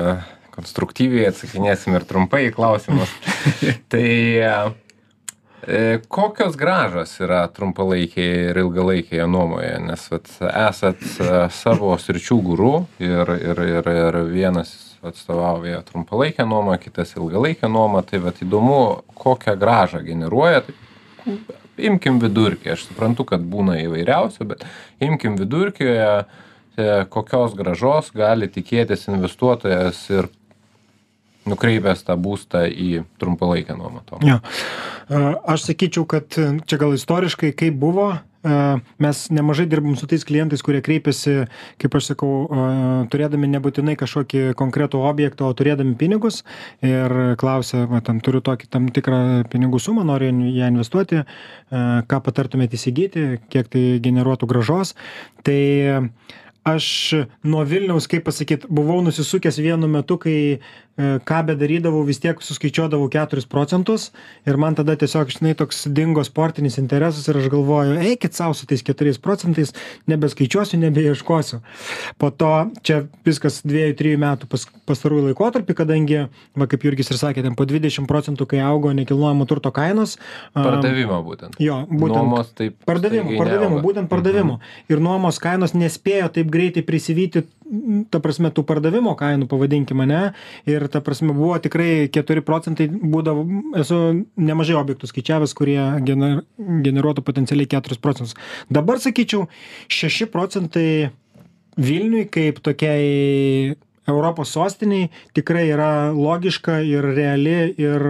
konstruktyviai 0.55 1.29
atsakinėsim 1.33 1.97
ir 1.99 2.07
trumpai 2.09 2.47
į 2.49 2.55
klausimus. 2.55 3.11
tai 3.93 4.07
e, 4.39 4.55
kokios 6.07 6.57
gražos 6.61 7.17
yra 7.25 7.43
trumpalaikėje 7.53 8.51
ir 8.53 8.63
ilgalaikėje 8.63 9.29
nuomoje, 9.29 9.75
nes 9.91 10.07
vat, 10.13 10.31
esat 10.39 11.03
e, 11.03 11.31
savo 11.53 11.93
sričių 11.99 12.41
gurų 12.49 12.75
ir, 13.03 13.35
ir, 13.35 13.65
ir, 13.81 13.93
ir 13.99 14.21
vienas 14.31 14.94
atstovauja 15.09 15.83
trumpalaikę 15.89 16.47
nuomą, 16.49 16.79
kitas 16.83 17.15
ilgalaikę 17.17 17.69
nuomą, 17.69 18.03
tai 18.09 18.21
vat 18.25 18.41
įdomu, 18.45 18.81
kokią 19.19 19.57
gražą 19.61 20.03
generuoja. 20.07 20.65
Tai, 20.67 21.35
imkim 21.91 22.21
vidurkį, 22.23 22.75
aš 22.75 22.89
suprantu, 22.89 23.27
kad 23.29 23.45
būna 23.45 23.79
įvairiausių, 23.83 24.47
bet 24.53 24.65
imkim 25.03 25.39
vidurkį, 25.41 25.91
e, 25.95 26.89
kokios 27.11 27.57
gražos 27.59 28.11
gali 28.15 28.49
tikėtis 28.53 29.09
investuotojas 29.11 30.03
ir 30.13 30.31
nukreipęs 31.49 32.05
tą 32.07 32.17
būstą 32.21 32.65
į 32.71 33.05
trumpalaikę 33.21 33.77
nuomą. 33.77 34.05
Ja. 34.25 34.41
Aš 35.45 35.69
sakyčiau, 35.69 36.07
kad 36.09 36.33
čia 36.33 36.79
gal 36.81 36.95
istoriškai 36.97 37.53
kaip 37.57 37.77
buvo, 37.81 38.15
mes 38.45 39.23
nemažai 39.33 39.67
dirbam 39.71 39.97
su 39.97 40.09
tais 40.11 40.25
klientais, 40.27 40.63
kurie 40.65 40.83
kreipiasi, 40.85 41.47
kaip 41.81 41.97
aš 41.99 42.11
sakau, 42.13 42.33
turėdami 43.13 43.49
nebūtinai 43.55 43.97
kažkokį 44.01 44.45
konkretų 44.59 45.01
objektą, 45.09 45.49
o 45.49 45.57
turėdami 45.57 45.97
pinigus 46.01 46.43
ir 46.85 47.37
klausia, 47.41 47.85
va, 47.91 48.03
tam 48.05 48.21
turiu 48.25 48.43
tokį 48.45 48.71
tam 48.71 48.89
tikrą 48.95 49.21
pinigų 49.53 49.81
sumą, 49.83 50.05
noriu 50.07 50.31
ją 50.31 50.71
investuoti, 50.73 51.25
ką 51.73 52.23
patartumėte 52.29 52.79
įsigyti, 52.79 53.27
kiek 53.53 53.71
tai 53.73 53.85
generuotų 54.05 54.51
gražos. 54.51 54.95
Tai 55.45 55.61
aš 56.65 56.87
nuo 57.45 57.65
Vilniaus, 57.69 58.09
kaip 58.11 58.25
pasakyti, 58.25 58.71
buvau 58.73 59.03
nusisukęs 59.05 59.61
vienu 59.61 59.89
metu, 59.91 60.17
kai 60.21 60.37
E, 60.95 61.19
ką 61.27 61.41
bedarydavau 61.49 62.05
vis 62.07 62.21
tiek 62.23 62.39
suskaičiuodavau 62.39 63.09
keturis 63.11 63.49
procentus 63.51 64.13
ir 64.47 64.55
man 64.63 64.77
tada 64.79 64.95
tiesiog 64.95 65.33
žinai 65.35 65.57
toks 65.59 65.89
dingo 65.91 66.23
sportinis 66.23 66.79
interesas 66.79 67.27
ir 67.27 67.41
aš 67.41 67.49
galvoju 67.51 67.97
eikit 67.99 68.39
sau 68.39 68.55
su 68.55 68.69
tais 68.71 68.85
keturiais 68.87 69.19
procentais 69.19 69.75
nebeskaičiuosiu 70.07 70.79
nebeieškosiu. 70.85 71.59
Po 72.15 72.31
to 72.31 72.53
čia 72.87 73.01
viskas 73.27 73.65
dviejų 73.67 73.97
trijų 73.99 74.21
metų 74.23 74.47
pas 74.53 74.69
pastarųjų 74.87 75.33
laikotarpy 75.33 75.75
kadangi 75.75 76.21
va 76.55 76.71
kaip 76.71 76.87
jurgis 76.87 77.11
ir 77.11 77.19
sakė 77.19 77.43
ten 77.43 77.59
po 77.59 77.67
dvidešim 77.67 78.07
procentų 78.07 78.47
kai 78.55 78.63
augo 78.63 78.95
nekilnojamo 78.95 79.49
turto 79.51 79.75
kainos 79.75 80.15
pardavimo 80.55 81.19
būtent. 81.27 81.59
jo 81.59 81.81
būtent 81.91 82.21
nuomos 82.21 82.55
taip 82.55 82.79
pardavimų 82.87 83.35
pardavimų 83.41 83.83
būtent 83.83 84.13
pardavimų 84.15 84.61
mhm. 84.61 84.95
ir 84.95 85.03
nuomos 85.03 85.43
kainos 85.43 85.75
nespėjo 85.75 86.31
taip 86.39 86.54
greitai 86.55 86.85
prisivyti 86.87 87.45
ta 88.13 88.21
prasme 88.23 88.51
tų 88.55 88.65
pardavimo 88.69 89.15
kainų 89.19 89.49
pavadinkim 89.51 90.05
ane? 90.05 90.23
Ir 90.71 90.87
ta 90.93 91.03
prasme 91.05 91.35
buvo 91.35 91.57
tikrai 91.63 92.07
keturi 92.15 92.45
procentai 92.45 92.89
būdavo 92.89 93.45
esu 93.81 94.01
nemažai 94.39 94.79
objektų 94.79 95.11
skaičiavęs 95.11 95.57
kurie 95.59 95.81
gener 96.07 96.45
generuotų 96.59 97.25
potencialiai 97.27 97.71
keturis 97.75 98.01
procentus. 98.03 98.39
Dabar 98.73 99.03
sakyčiau 99.03 99.49
šeši 99.93 100.31
procentai 100.33 100.89
vilniui 101.81 102.29
kaip 102.31 102.61
tokiai 102.65 103.75
europos 104.07 104.53
sostinei 104.53 105.09
tikrai 105.37 105.67
yra 105.73 105.91
logiška 106.13 106.81
ir 106.85 107.07
reali 107.17 107.75
ir 107.81 108.05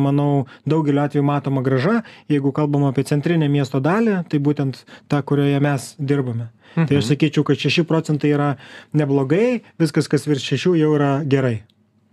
manau 0.00 0.46
daugeliu 0.68 1.04
atvejų 1.04 1.24
matoma 1.26 1.64
grąža 1.66 2.00
jeigu 2.30 2.52
kalbam 2.56 2.88
apie 2.88 3.04
centrinę 3.08 3.48
miesto 3.48 3.80
dalį 3.80 4.22
tai 4.30 4.40
būtent 4.40 4.84
ta 5.08 5.22
kurioje 5.22 5.60
mes 5.60 5.94
dirbame. 5.98 6.50
Tai 6.74 6.86
aš 6.86 7.02
mhm. 7.02 7.08
sakyčiau 7.08 7.44
kad 7.46 7.58
šeši 7.58 7.84
procentai 7.88 8.34
yra 8.34 8.50
neblogai 8.94 9.62
viskas 9.80 10.10
kas 10.10 10.28
virš 10.28 10.52
šešių 10.52 10.74
jau 10.78 10.92
yra 10.98 11.14
gerai. 11.26 11.62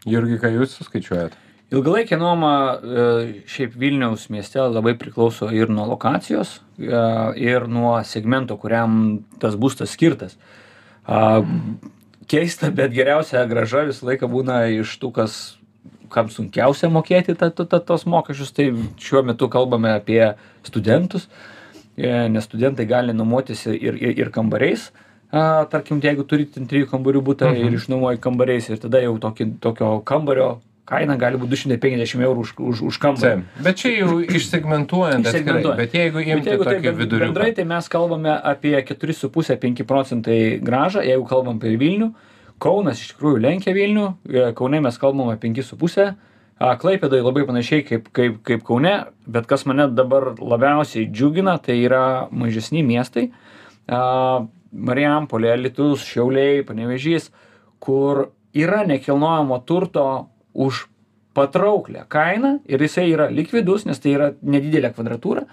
Jurgi 0.08 0.40
ką 0.42 0.54
jūs 0.56 0.80
suskaičiuojat? 0.80 1.36
Ilgalaikė 1.68 2.16
nuoma 2.16 2.52
e, 2.80 3.06
šiaip 3.52 3.74
vilniaus 3.76 4.30
mieste 4.32 4.62
labai 4.64 4.94
priklauso 4.96 5.50
ir 5.52 5.68
nuo 5.68 5.84
lokacijos 5.90 6.62
e, 6.80 7.02
ir 7.44 7.68
nuo 7.68 7.98
segmento 8.08 8.56
kuriam 8.62 9.20
tas 9.42 9.58
būstas 9.60 9.92
skirtas 9.98 10.38
keista 12.28 12.72
bet 12.72 12.94
geriausia 12.96 13.46
grąža 13.50 13.88
visą 13.90 14.08
laiką 14.10 14.30
būna 14.32 14.66
iš 14.76 14.98
tų 15.02 15.12
kas 15.16 15.38
kam 16.12 16.30
sunkiausia 16.32 16.90
mokėti 16.92 17.36
ta, 17.36 17.50
ta, 17.52 17.66
ta, 17.66 17.80
tos 17.84 18.06
mokesčius, 18.08 18.54
tai 18.56 18.70
šiuo 19.02 19.24
metu 19.28 19.50
kalbame 19.52 19.92
apie 19.96 20.22
studentus, 20.68 21.28
e, 21.98 22.08
nes 22.32 22.48
studentai 22.48 22.88
gali 22.88 23.16
nuomotis 23.16 23.66
ir, 23.72 23.98
ir, 24.00 24.14
ir 24.24 24.32
kambariais, 24.36 24.90
a, 25.32 25.66
tarkim, 25.72 26.00
jeigu 26.04 26.24
turite 26.28 26.64
trijų 26.64 26.90
kambarių 26.94 27.24
būtą 27.32 27.52
mhm. 27.52 27.68
ir 27.68 27.80
išnuomoji 27.80 28.24
kambariais 28.24 28.70
ir 28.72 28.80
tada 28.84 29.04
jau 29.04 29.18
tokį, 29.24 29.52
tokio 29.64 29.92
kambario 30.08 30.50
kaina 30.88 31.18
gali 31.20 31.40
būt 31.40 31.52
du 31.52 31.60
šimtai 31.60 31.78
penkiasdešim 31.84 32.24
eurų 32.24 32.44
už 32.46 32.52
už 32.72 32.82
už 32.90 33.00
kambarį. 33.04 33.44
Bet 33.66 33.82
čia 33.82 33.92
jau 33.98 34.20
išsegmentuojant 34.24 35.28
atskirai 35.28 35.76
bet 35.80 35.98
jeigu 35.98 36.24
imti 36.24 36.56
tokį 36.62 36.94
viduriuką. 37.02 37.26
bendrai 37.26 37.52
tai 37.58 37.66
mes 37.68 37.90
kalbame 37.92 38.32
apie 38.32 38.76
keturi 38.88 39.16
su 39.18 39.30
puse 39.34 39.58
penki 39.60 39.84
procentai 39.88 40.60
grąžą 40.64 41.04
jeigu 41.08 41.28
kalbam 41.28 41.60
apie 41.60 41.76
vilnių. 41.82 42.14
Kaunas 42.64 43.04
iš 43.04 43.12
tikrųjų 43.12 43.42
lenkia 43.44 43.74
vilnių. 43.76 44.06
E, 44.32 44.46
kaune 44.58 44.80
mes 44.82 44.96
kalbam 44.98 45.30
apie 45.34 45.48
penkis 45.48 45.68
su 45.70 45.78
puse. 45.78 46.14
A 46.58 46.72
klaipėdoj 46.82 47.22
labai 47.22 47.44
panašiai 47.46 47.84
kaip 47.86 48.08
kaip 48.16 48.40
kaip 48.48 48.64
kaune 48.66 48.94
bet 49.28 49.46
kas 49.50 49.68
mane 49.70 49.90
dabar 49.94 50.32
labiausiai 50.40 51.12
džiugina 51.12 51.58
tai 51.62 51.82
yra 51.84 52.30
mažesni 52.32 52.82
miestai. 52.88 53.28
Marijampolė 53.88 55.52
alytus 55.54 56.08
šiauliai 56.08 56.64
panevėžys 56.68 57.30
kur 57.84 58.32
yra 58.58 58.82
nekilnojamo 58.88 59.60
turto 59.68 60.08
už 60.58 60.88
patrauklią 61.38 62.08
kainą 62.10 62.58
ir 62.66 62.82
jisai 62.82 63.12
yra 63.14 63.30
likvidus, 63.30 63.86
nes 63.86 64.02
tai 64.02 64.16
yra 64.18 64.32
nedidelė 64.42 64.90
kvadratūra 64.96 65.46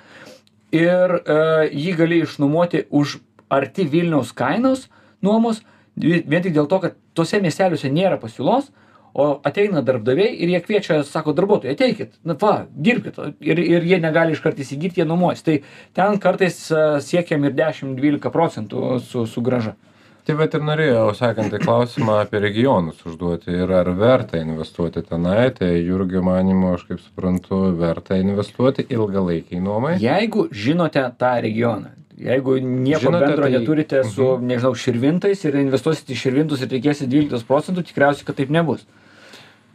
ir 0.75 1.19
e, 1.21 1.37
jį 1.71 1.97
gali 1.99 2.23
išnuomoti 2.25 2.87
už 2.91 3.19
arti 3.53 3.87
Vilniaus 3.91 4.33
kainos 4.37 4.89
nuomos, 5.25 5.63
vien 5.97 6.43
tik 6.43 6.55
dėl 6.57 6.67
to, 6.71 6.81
kad 6.83 6.97
tuose 7.15 7.41
miesteliuose 7.43 7.93
nėra 7.93 8.19
pasiūlos, 8.23 8.73
o 9.15 9.29
ateina 9.47 9.85
darbdaviai 9.87 10.33
ir 10.43 10.51
jie 10.51 10.61
kviečia, 10.65 10.97
sako 11.07 11.37
darbuotojai, 11.39 11.77
ateikit, 11.77 12.17
na 12.27 12.35
va, 12.41 12.65
dirbkit, 12.67 13.21
ir, 13.47 13.61
ir 13.63 13.87
jie 13.87 14.01
negali 14.03 14.35
iškart 14.35 14.59
įsigyti, 14.59 14.99
jie 15.01 15.07
nuomos. 15.07 15.45
Tai 15.47 15.61
ten 15.95 16.19
kartais 16.23 16.59
e, 16.73 16.85
siekiam 17.05 17.47
ir 17.47 17.55
10-12 17.55 18.33
procentų 18.35 18.99
su, 19.05 19.29
su 19.31 19.45
graža 19.45 19.77
tai 20.25 20.37
vat 20.39 20.55
ir 20.57 20.63
norėjau 20.65 21.09
sekantį 21.19 21.61
klausimą 21.65 22.21
apie 22.23 22.41
regionus 22.45 23.03
užduoti 23.07 23.53
ir 23.55 23.75
ar 23.81 23.91
verta 23.99 24.41
investuoti 24.41 25.03
tenai 25.09 25.51
tai 25.59 25.75
jurgio 25.81 26.23
manymu 26.25 26.75
aš 26.75 26.87
kaip 26.93 27.03
suprantu 27.03 27.67
verta 27.81 28.17
investuoti 28.21 28.87
ilgalaikei 28.89 29.61
nuomai 29.61 29.99
jeigu 30.03 30.49
žinote 30.65 31.05
tą 31.21 31.37
regioną 31.45 31.93
jeigu 32.17 32.59
nieko 32.59 33.11
bendro 33.11 33.43
tai... 33.43 33.53
neturite 33.53 34.03
su, 34.05 34.27
mhm. 34.37 34.47
nežinau, 34.53 34.75
širvintais 34.79 35.45
ir 35.49 35.59
investuosite 35.63 36.15
į 36.15 36.21
širvintus 36.21 36.63
ir 36.63 36.71
reikėsit 36.77 37.11
12 37.11 37.49
procentų, 37.49 37.87
tikriausiai, 37.89 38.27
kad 38.29 38.39
taip 38.39 38.53
nebus. 38.55 38.87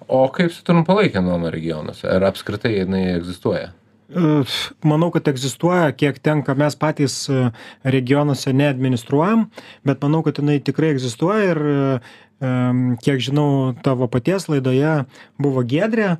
O 0.09 0.23
kaip 0.33 0.53
su 0.55 0.63
trumpalaikė 0.65 1.21
nuoma 1.21 1.51
regionuose? 1.53 2.07
Ar 2.09 2.25
apskritai 2.31 2.79
jinai 2.79 3.03
egzistuoja? 3.17 3.73
Manau, 4.09 5.11
kad 5.13 5.27
egzistuoja, 5.29 5.91
kiek 5.93 6.17
tenka, 6.25 6.55
mes 6.57 6.73
patys 6.81 7.17
e, 7.29 7.43
regionuose 7.85 8.53
neadministruojam, 8.57 9.43
bet 9.85 10.01
manau, 10.01 10.23
kad 10.25 10.39
jinai 10.41 10.57
tikrai 10.65 10.95
egzistuoja 10.95 11.51
ir 11.51 11.61
kiek 12.39 13.19
žinau, 13.19 13.75
tavo 13.83 14.07
paties 14.07 14.47
laidoje 14.47 15.03
buvo 15.41 15.63
Gedrė, 15.67 16.17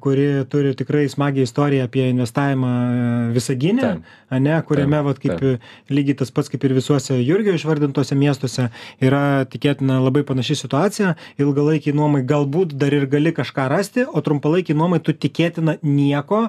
kuri 0.00 0.44
turi 0.46 0.74
tikrai 0.78 1.08
smagią 1.08 1.42
istoriją 1.42 1.86
apie 1.88 2.04
investavimą 2.12 2.68
e, 2.70 3.06
Visaginė, 3.34 3.88
ne, 4.30 4.54
kuriame, 4.68 4.98
taip, 5.00 5.06
vat, 5.08 5.20
kaip 5.22 5.40
taip. 5.40 5.64
lygiai 5.90 6.18
tas 6.20 6.30
pats 6.30 6.52
kaip 6.52 6.62
ir 6.68 6.74
visuose 6.76 7.16
Jurgio 7.18 7.56
išvardintose 7.56 8.14
miestuose, 8.18 8.68
yra 9.02 9.42
tikėtina 9.50 9.98
labai 10.04 10.22
panaši 10.28 10.60
situacija. 10.60 11.16
Ilgalaikiai 11.42 11.96
nuomai 11.98 12.22
galbūt 12.22 12.76
dar 12.78 12.94
ir 12.94 13.08
gali 13.10 13.34
kažką 13.34 13.66
rasti, 13.72 14.06
o 14.06 14.22
trumpalaikiai 14.22 14.78
nuomai 14.78 15.02
tu 15.02 15.16
tikėtina 15.16 15.80
nieko 15.82 16.44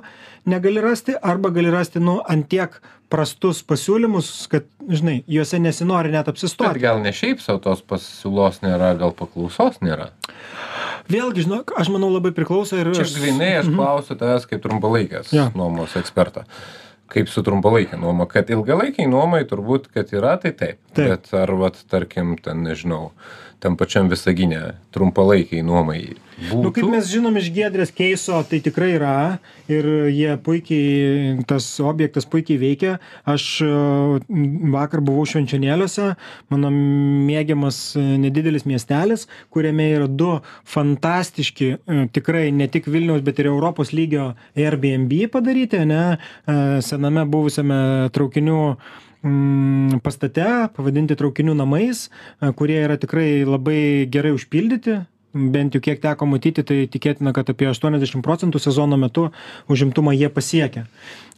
negali 0.46 0.84
rasti, 0.84 1.18
arba 1.18 1.50
gali 1.56 1.74
rasti, 1.74 2.04
nu, 2.04 2.20
antiek 2.30 2.78
prastus 3.12 3.62
pasiūlymus, 3.68 4.30
kad, 4.52 4.68
žinai, 4.90 5.20
juose 5.30 5.60
nesinori 5.62 6.14
net 6.14 6.30
apsistoti. 6.32 6.72
Bet 6.76 6.84
gal 6.84 7.02
ne 7.04 7.14
šiaip 7.16 7.42
savo 7.44 7.62
tos 7.64 7.84
pasiūlos 7.86 8.62
nėra, 8.64 8.94
gal 9.00 9.14
paklausos 9.18 9.80
nėra? 9.84 10.12
Vėlgi, 11.12 11.44
žinok, 11.46 11.76
aš 11.80 11.92
manau 11.94 12.10
labai 12.14 12.32
priklauso 12.36 12.80
ir... 12.80 12.94
Čia 12.96 13.06
grinai 13.18 13.52
aš 13.60 13.68
mhm. 13.68 13.76
klausiu 13.78 14.18
tavęs 14.20 14.48
kaip 14.50 14.64
trumpalaikės 14.64 15.34
ja. 15.36 15.50
nuomos 15.58 15.98
ekspertą. 16.00 16.46
Kaip 17.14 17.30
su 17.30 17.44
trumpalaikė 17.46 18.00
nuoma, 18.02 18.26
kad 18.30 18.50
ilgalaikiai 18.50 19.06
nuomai 19.12 19.44
turbūt, 19.46 19.92
kad 19.94 20.10
yra, 20.16 20.38
tai 20.42 20.54
taip. 20.58 20.80
Taip. 20.96 21.10
Bet 21.12 21.34
ar, 21.38 21.52
vat, 21.60 21.78
tarkim, 21.92 22.38
ten, 22.42 22.64
nežinau, 22.66 23.12
tam 23.62 23.76
pačiam 23.78 24.10
visagine 24.10 24.80
trumpalaikiai 24.96 25.66
nuomai. 25.68 26.16
Būtų? 26.38 26.62
Nu, 26.64 26.72
kaip 26.74 26.90
mes 26.90 27.08
žinom 27.12 27.38
iš 27.40 27.50
Gedrės 27.54 27.92
keiso, 27.94 28.40
tai 28.50 28.60
tikrai 28.64 28.94
yra 28.96 29.16
ir 29.72 29.88
jie 30.12 30.34
puikiai, 30.44 31.44
tas 31.50 31.68
objektas 31.84 32.28
puikiai 32.30 32.60
veikia. 32.62 32.96
Aš 33.30 33.46
e, 33.66 33.70
vakar 34.74 35.04
buvau 35.06 35.28
švenčionėliuose, 35.30 36.14
mano 36.54 36.74
mėgiamas 36.74 37.80
e, 38.00 38.06
nedidelis 38.24 38.68
miestelis, 38.70 39.28
kuriame 39.54 39.92
yra 39.94 40.10
du 40.10 40.32
fantastiški, 40.74 41.70
e, 41.78 42.02
tikrai 42.16 42.48
ne 42.56 42.70
tik 42.72 42.90
Vilniaus, 42.90 43.24
bet 43.26 43.42
ir 43.42 43.52
Europos 43.52 43.94
lygio 43.94 44.34
Airbnb 44.58 45.14
padaryti, 45.34 45.84
ne, 45.88 46.04
sename 46.84 47.24
buvusiame 47.30 48.10
traukinių 48.14 48.60
mm, 49.24 50.02
pastate, 50.06 50.46
pavadinti 50.76 51.18
traukinių 51.20 51.56
namais, 51.58 52.08
kurie 52.60 52.80
yra 52.84 52.98
tikrai 53.02 53.44
labai 53.48 54.06
gerai 54.12 54.34
užpildyti, 54.36 55.02
bent 55.34 55.74
jau 55.74 55.82
kiek 55.82 56.02
teko 56.02 56.28
matyti, 56.30 56.64
tai 56.66 56.84
tikėtina, 56.90 57.34
kad 57.36 57.50
apie 57.50 57.68
80 57.70 58.22
procentų 58.26 58.62
sezono 58.62 58.98
metu 59.02 59.30
užimtumą 59.72 60.14
jie 60.16 60.30
pasiekia. 60.34 60.86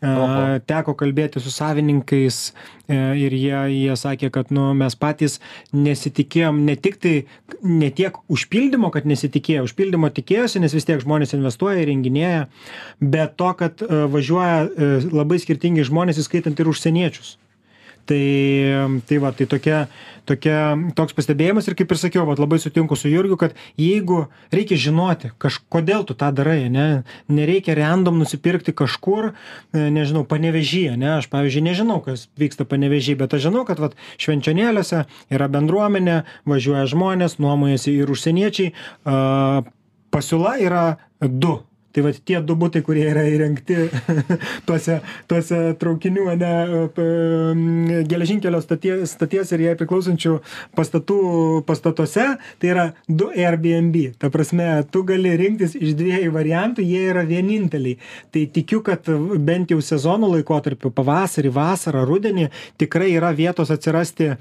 Oho. 0.06 0.58
Teko 0.68 0.94
kalbėti 1.00 1.40
su 1.42 1.50
savininkais 1.54 2.40
e, 2.52 2.98
ir 3.22 3.34
jie, 3.34 3.56
jie 3.72 3.96
sakė, 3.98 4.30
kad 4.36 4.52
nu, 4.54 4.68
mes 4.78 4.98
patys 5.00 5.40
nesitikėjom 5.74 6.60
ne 6.68 6.76
tik 6.76 7.00
tai, 7.02 7.14
ne 7.64 7.90
tiek 7.96 8.20
užpildymo, 8.32 8.92
kad 8.94 9.08
nesitikėjo, 9.08 9.64
užpildymo 9.70 10.12
tikėjosi, 10.14 10.62
nes 10.62 10.76
vis 10.76 10.86
tiek 10.88 11.00
žmonės 11.02 11.34
investuoja, 11.38 11.88
renginėja, 11.88 12.46
bet 13.00 13.40
to, 13.40 13.50
kad 13.58 13.82
e, 13.88 14.04
važiuoja 14.12 14.60
e, 14.68 14.92
labai 15.16 15.40
skirtingi 15.42 15.88
žmonės, 15.88 16.20
įskaitant 16.26 16.60
ir 16.60 16.72
užsieniečius 16.76 17.38
tai 18.06 19.02
tai 19.08 19.18
va 19.18 19.32
tai 19.32 19.48
tokia 19.50 19.86
tokia 20.26 20.76
toks 20.98 21.16
pastebėjimas 21.18 21.68
ir 21.70 21.76
kaip 21.78 21.92
ir 21.92 22.00
sakiau 22.02 22.26
vat 22.30 22.42
labai 22.42 22.58
sutinku 22.62 22.98
su 22.98 23.10
jurgiu 23.12 23.38
kad 23.42 23.56
jeigu 23.82 24.26
reikia 24.54 24.78
žinoti 24.80 25.32
kaž 25.42 25.60
kodėl 25.74 26.06
tu 26.08 26.18
tą 26.18 26.32
darai 26.36 26.66
ane 26.70 26.88
nereikia 27.30 27.78
random 27.78 28.20
nusipirkti 28.22 28.74
kažkur 28.78 29.32
e, 29.32 29.34
nežinau 29.94 30.26
panevėžy 30.30 30.86
ane 30.94 31.12
aš 31.18 31.30
pavyzdžiui 31.34 31.66
nežinau 31.70 32.02
kas 32.06 32.28
vyksta 32.42 32.68
panevėžy 32.70 33.18
bet 33.20 33.38
aš 33.38 33.48
žinau 33.50 33.66
kad 33.70 33.82
vat 33.84 33.98
švenčionėliuose 34.22 35.06
yra 35.34 35.52
bendruomenė 35.52 36.24
važiuoja 36.50 36.88
žmonės 36.92 37.40
nuomojasi 37.42 37.98
ir 38.00 38.12
užsieniečiai 38.12 38.74
a 39.06 39.64
pasiūla 40.16 40.58
yra 40.64 40.86
du 41.22 41.60
tai 41.96 42.04
vat 42.04 42.18
tie 42.28 42.42
du 42.44 42.58
butai 42.60 42.82
kurie 42.84 43.06
yra 43.08 43.24
įrengti 43.32 43.78
tuose 44.68 45.00
tuose 45.32 45.60
traukinių 45.80 46.26
ane 46.34 46.52
p 46.96 47.06
geležinkelio 48.12 48.60
stotie 48.64 48.98
stoties 49.08 49.54
ir 49.56 49.64
jai 49.70 49.76
priklausančių 49.80 50.36
pastatų 50.76 51.20
pastatuose 51.68 52.28
tai 52.60 52.72
yra 52.74 52.86
du 53.08 53.30
airbnb. 53.32 54.18
Ta 54.20 54.30
prasme 54.34 54.68
tu 54.92 55.06
gali 55.08 55.36
rinktis 55.40 55.76
iš 55.80 55.96
dviejų 55.98 56.34
variantų 56.36 56.86
jie 56.86 57.06
yra 57.14 57.24
vieninteliai. 57.28 58.00
Tai 58.34 58.46
tikiu 58.56 58.82
kad 58.86 59.08
bent 59.48 59.72
jau 59.72 59.80
sezono 59.84 60.30
laikotarpiu 60.34 60.92
pavasarį 60.96 61.54
vasarą 61.56 62.06
rudenį 62.08 62.50
tikrai 62.82 63.14
yra 63.16 63.32
vietos 63.36 63.72
atsirasti 63.74 64.32
e, 64.34 64.38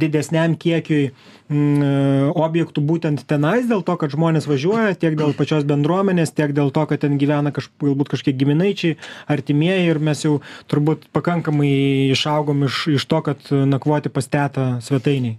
didesniam 0.00 0.56
kiekiui 0.56 1.10
objektų 1.46 2.82
būtent 2.82 3.22
tenais 3.30 3.68
dėl 3.70 3.84
to 3.86 3.94
kad 4.00 4.10
žmonės 4.10 4.48
važiuoja 4.50 4.96
tiek 4.98 5.14
dėl 5.14 5.30
pačios 5.38 5.62
bendruomenės 5.68 6.34
tiek 6.34 6.50
dėl 6.56 6.72
to 6.74 6.86
kad 6.90 7.04
ten 7.04 7.18
gyvena 7.22 7.54
kaž 7.54 7.70
galbūt 7.82 8.10
kažkiek 8.16 8.34
giminaičiai 8.36 8.98
artimieji 9.30 9.92
ir 9.92 10.02
mes 10.02 10.26
jau 10.26 10.40
turbūt 10.66 11.06
pakankamai 11.14 12.10
išaugom 12.10 12.66
iš 12.66 12.86
iš 12.98 13.06
to 13.06 13.22
kad 13.30 13.50
nakvoti 13.50 14.10
pas 14.10 14.26
tetą 14.26 14.68
svetainėj 14.82 15.38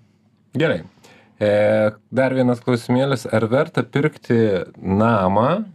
Gerai. 0.58 0.84
E, 1.38 1.50
dar 2.10 2.34
vienas 2.34 2.62
klausimėlis. 2.66 3.28
Ar 3.30 3.46
verta 3.52 3.84
pirkti 3.86 4.38
namą 4.82 5.68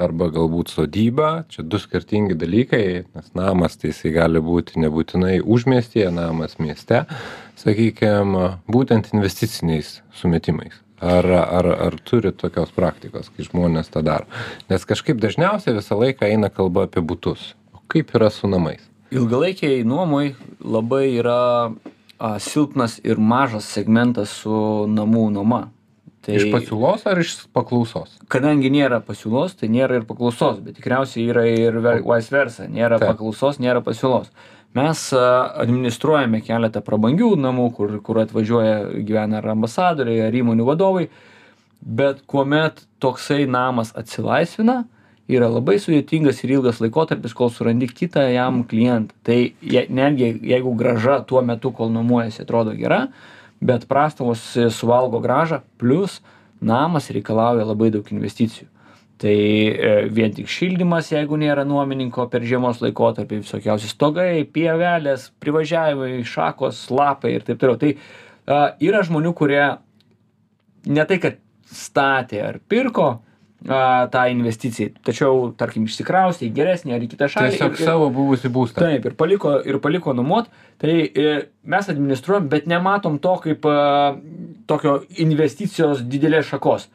arba 0.00 0.28
galbūt 0.34 0.72
sodybą? 0.74 1.44
Čia 1.52 1.62
du 1.62 1.78
skirtingi 1.78 2.34
dalykai, 2.38 3.04
nes 3.14 3.28
namas 3.38 3.78
tai 3.78 3.92
jisai 3.92 4.14
gali 4.16 4.42
būti 4.42 4.80
nebūtinai 4.82 5.36
užmiestyje, 5.44 6.08
namas 6.14 6.58
mieste, 6.58 7.04
sakykime, 7.60 8.48
būtent 8.70 9.12
investiciniais 9.14 10.00
sumetimais. 10.14 10.80
Ar, 11.04 11.26
ar, 11.26 11.66
ar 11.66 11.96
turi 12.06 12.30
tokios 12.32 12.70
praktikos, 12.72 13.28
kai 13.34 13.44
žmonės 13.44 13.90
tą 13.92 14.00
daro? 14.06 14.28
Nes 14.70 14.86
kažkaip 14.88 15.18
dažniausiai 15.20 15.74
visą 15.76 15.98
laiką 16.00 16.30
eina 16.30 16.48
kalba 16.54 16.86
apie 16.86 17.02
būtus. 17.04 17.52
O 17.74 17.82
kaip 17.92 18.14
yra 18.16 18.30
su 18.32 18.48
namais? 18.48 18.80
Ilgalaikiai 19.12 19.82
nuomoj 19.84 20.32
labai 20.64 21.04
yra 21.18 21.40
a, 21.68 22.38
silpnas 22.40 23.00
ir 23.04 23.20
mažas 23.20 23.68
segmentas 23.74 24.32
su 24.42 24.54
namų 24.90 25.28
nuoma. 25.34 25.66
Tai... 26.24 26.38
Iš 26.38 26.48
pasiūlos 26.54 27.04
ar 27.10 27.20
iš 27.20 27.34
paklausos? 27.52 28.14
Kadangi 28.32 28.70
nėra 28.72 29.02
pasiūlos, 29.04 29.58
tai 29.60 29.68
nėra 29.68 30.00
ir 30.00 30.06
paklausos, 30.08 30.62
bet 30.64 30.78
tikriausiai 30.78 31.26
yra 31.34 31.44
ir 31.50 31.76
vice 31.84 32.32
versa. 32.32 32.64
Nėra 32.64 32.96
Taip. 32.96 33.12
paklausos, 33.12 33.60
nėra 33.60 33.84
pasiūlos. 33.84 34.30
Mes 34.74 35.02
administruojame 35.14 36.40
keletą 36.42 36.80
prabangių 36.82 37.34
namų, 37.38 37.68
kur, 37.76 37.92
kur 38.02 38.18
atvažiuoja 38.24 39.04
gyvena 39.06 39.38
ar 39.38 39.52
ambasadoriai, 39.52 40.24
ar 40.26 40.34
įmonių 40.34 40.66
vadovai, 40.66 41.04
bet 41.78 42.24
kuomet 42.26 42.82
toksai 42.98 43.44
namas 43.46 43.92
atsilaisvina, 43.94 44.82
yra 45.30 45.48
labai 45.48 45.78
sudėtingas 45.80 46.42
ir 46.42 46.56
ilgas 46.58 46.82
laikotarpis, 46.82 47.36
kol 47.36 47.52
surandi 47.54 47.88
kitą 47.88 48.26
jam 48.32 48.64
klientą. 48.68 49.14
Tai 49.24 49.38
je, 49.62 49.86
netgi 49.88 50.32
jeigu 50.50 50.74
graža 50.76 51.20
tuo 51.28 51.42
metu, 51.46 51.72
kol 51.72 51.92
nuomojasi, 51.94 52.42
atrodo 52.44 52.74
gera, 52.76 53.06
bet 53.64 53.86
prastovos 53.88 54.42
e, 54.58 54.68
suvalgo 54.74 55.22
gražą, 55.24 55.62
plus 55.78 56.18
namas 56.60 57.10
reikalauja 57.14 57.64
labai 57.64 57.92
daug 57.94 58.10
investicijų. 58.12 58.68
Tai 59.22 59.30
e, 59.30 59.90
vien 60.10 60.32
tik 60.34 60.48
šildymas, 60.50 61.12
jeigu 61.12 61.36
nėra 61.38 61.62
nuomininko 61.68 62.24
per 62.32 62.42
žiemos 62.42 62.80
laikotarpį, 62.82 63.44
visokiausi 63.44 63.86
stogai, 63.86 64.42
pievelės, 64.50 65.28
privažiavimai, 65.40 66.16
šakos, 66.26 66.80
lapai 66.90 67.36
ir 67.36 67.44
taip 67.46 67.60
toliau. 67.62 67.78
Tai 67.78 67.92
a, 67.94 68.58
yra 68.82 69.04
žmonių, 69.06 69.30
kurie 69.38 69.62
ne 70.90 71.04
tai, 71.06 71.20
kad 71.22 71.38
statė 71.70 72.42
ar 72.44 72.58
pirko 72.68 73.06
a, 73.14 73.78
tą 74.12 74.24
investiciją, 74.34 74.96
tačiau, 75.06 75.46
tarkim, 75.62 75.86
išsikraustė 75.88 76.48
į 76.50 76.52
geresnį 76.58 76.96
ar 76.98 77.06
į 77.06 77.12
kitą 77.14 77.30
šalį. 77.36 77.54
Tiesiog 77.54 77.70
ir- 77.78 77.80
ir- 77.80 77.92
savo 77.92 78.10
buvusi 78.18 78.50
būstą. 78.52 78.82
Taip, 78.82 79.06
ir 79.12 79.16
paliko, 79.22 79.54
ir 79.62 79.78
paliko 79.84 80.12
nuomot, 80.18 80.50
tai 80.82 80.98
e, 81.06 81.30
mes 81.70 81.94
administruojam, 81.94 82.50
bet 82.52 82.66
nematom 82.66 83.22
to 83.22 83.38
kaip 83.46 83.64
e, 83.70 83.78
tokio 84.66 84.98
investicijos 85.22 86.02
didelės 86.02 86.50
šakos. 86.50 86.90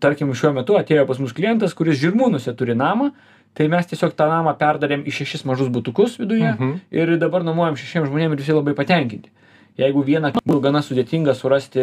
Tarkim, 0.00 0.32
šiuo 0.34 0.52
metu 0.56 0.76
atėjo 0.78 1.06
pas 1.08 1.18
mus 1.20 1.32
klientas, 1.36 1.74
kuris 1.76 1.98
žirmūnuose 2.00 2.54
turi 2.56 2.74
namą, 2.78 3.10
tai 3.54 3.68
mes 3.70 3.86
tiesiog 3.86 4.14
tą 4.18 4.26
namą 4.30 4.54
perdarėm 4.58 5.04
į 5.06 5.12
šešis 5.20 5.44
mažus 5.46 5.68
butukus 5.70 6.16
viduje 6.18 6.54
Mhm. 6.56 6.72
ir 6.90 7.16
dabar 7.18 7.44
nuomojam 7.46 7.76
šešiems 7.76 8.08
žmonėms 8.10 8.32
ir 8.32 8.42
visi 8.42 8.52
labai 8.56 8.74
patenkinti. 8.74 9.30
Jeigu 9.78 10.04
vieną 10.06 10.30
būtų 10.38 10.60
gana 10.62 10.80
sudėtinga 10.86 11.34
surasti 11.34 11.80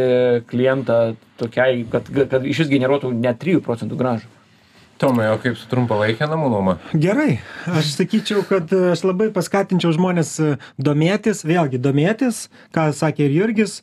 klientą 0.47 1.15
tokiai, 1.37 1.85
kad, 1.91 2.07
kad 2.29 2.45
iš 2.45 2.59
vis 2.63 2.69
generuotų 2.71 3.11
net 3.13 3.39
3 3.39 3.59
procentų 3.61 3.97
gražų. 3.99 4.29
Tomai, 5.01 5.25
o 5.33 5.37
kaip 5.41 5.57
su 5.57 5.65
trumpalaikė 5.67 6.27
namų 6.29 6.49
nuoma? 6.53 6.75
Gerai, 6.93 7.39
aš 7.65 7.89
sakyčiau, 7.97 8.43
kad 8.47 8.69
aš 8.93 9.01
labai 9.03 9.31
paskatinčiau 9.33 9.91
žmonės 9.97 10.35
domėtis, 10.77 11.41
vėlgi 11.43 11.79
domėtis, 11.81 12.49
ką 12.71 12.91
sakė 12.93 13.25
ir 13.25 13.31
Jurgis, 13.39 13.81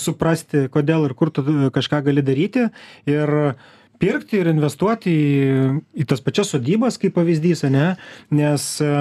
suprasti, 0.00 0.68
kodėl 0.72 1.08
ir 1.08 1.16
kur 1.16 1.32
tu 1.32 1.44
e, 1.44 1.68
kažką 1.74 2.02
gali 2.08 2.24
daryti 2.24 2.68
ir 3.08 3.54
pirkti 4.00 4.38
ir 4.40 4.48
investuoti 4.48 5.12
į, 5.12 5.64
į 6.02 6.06
tas 6.08 6.22
pačias 6.24 6.50
sodybas, 6.54 6.96
kaip 7.00 7.12
pavyzdys, 7.18 7.66
ne? 7.68 7.92
nes 8.32 8.64
e, 8.80 8.92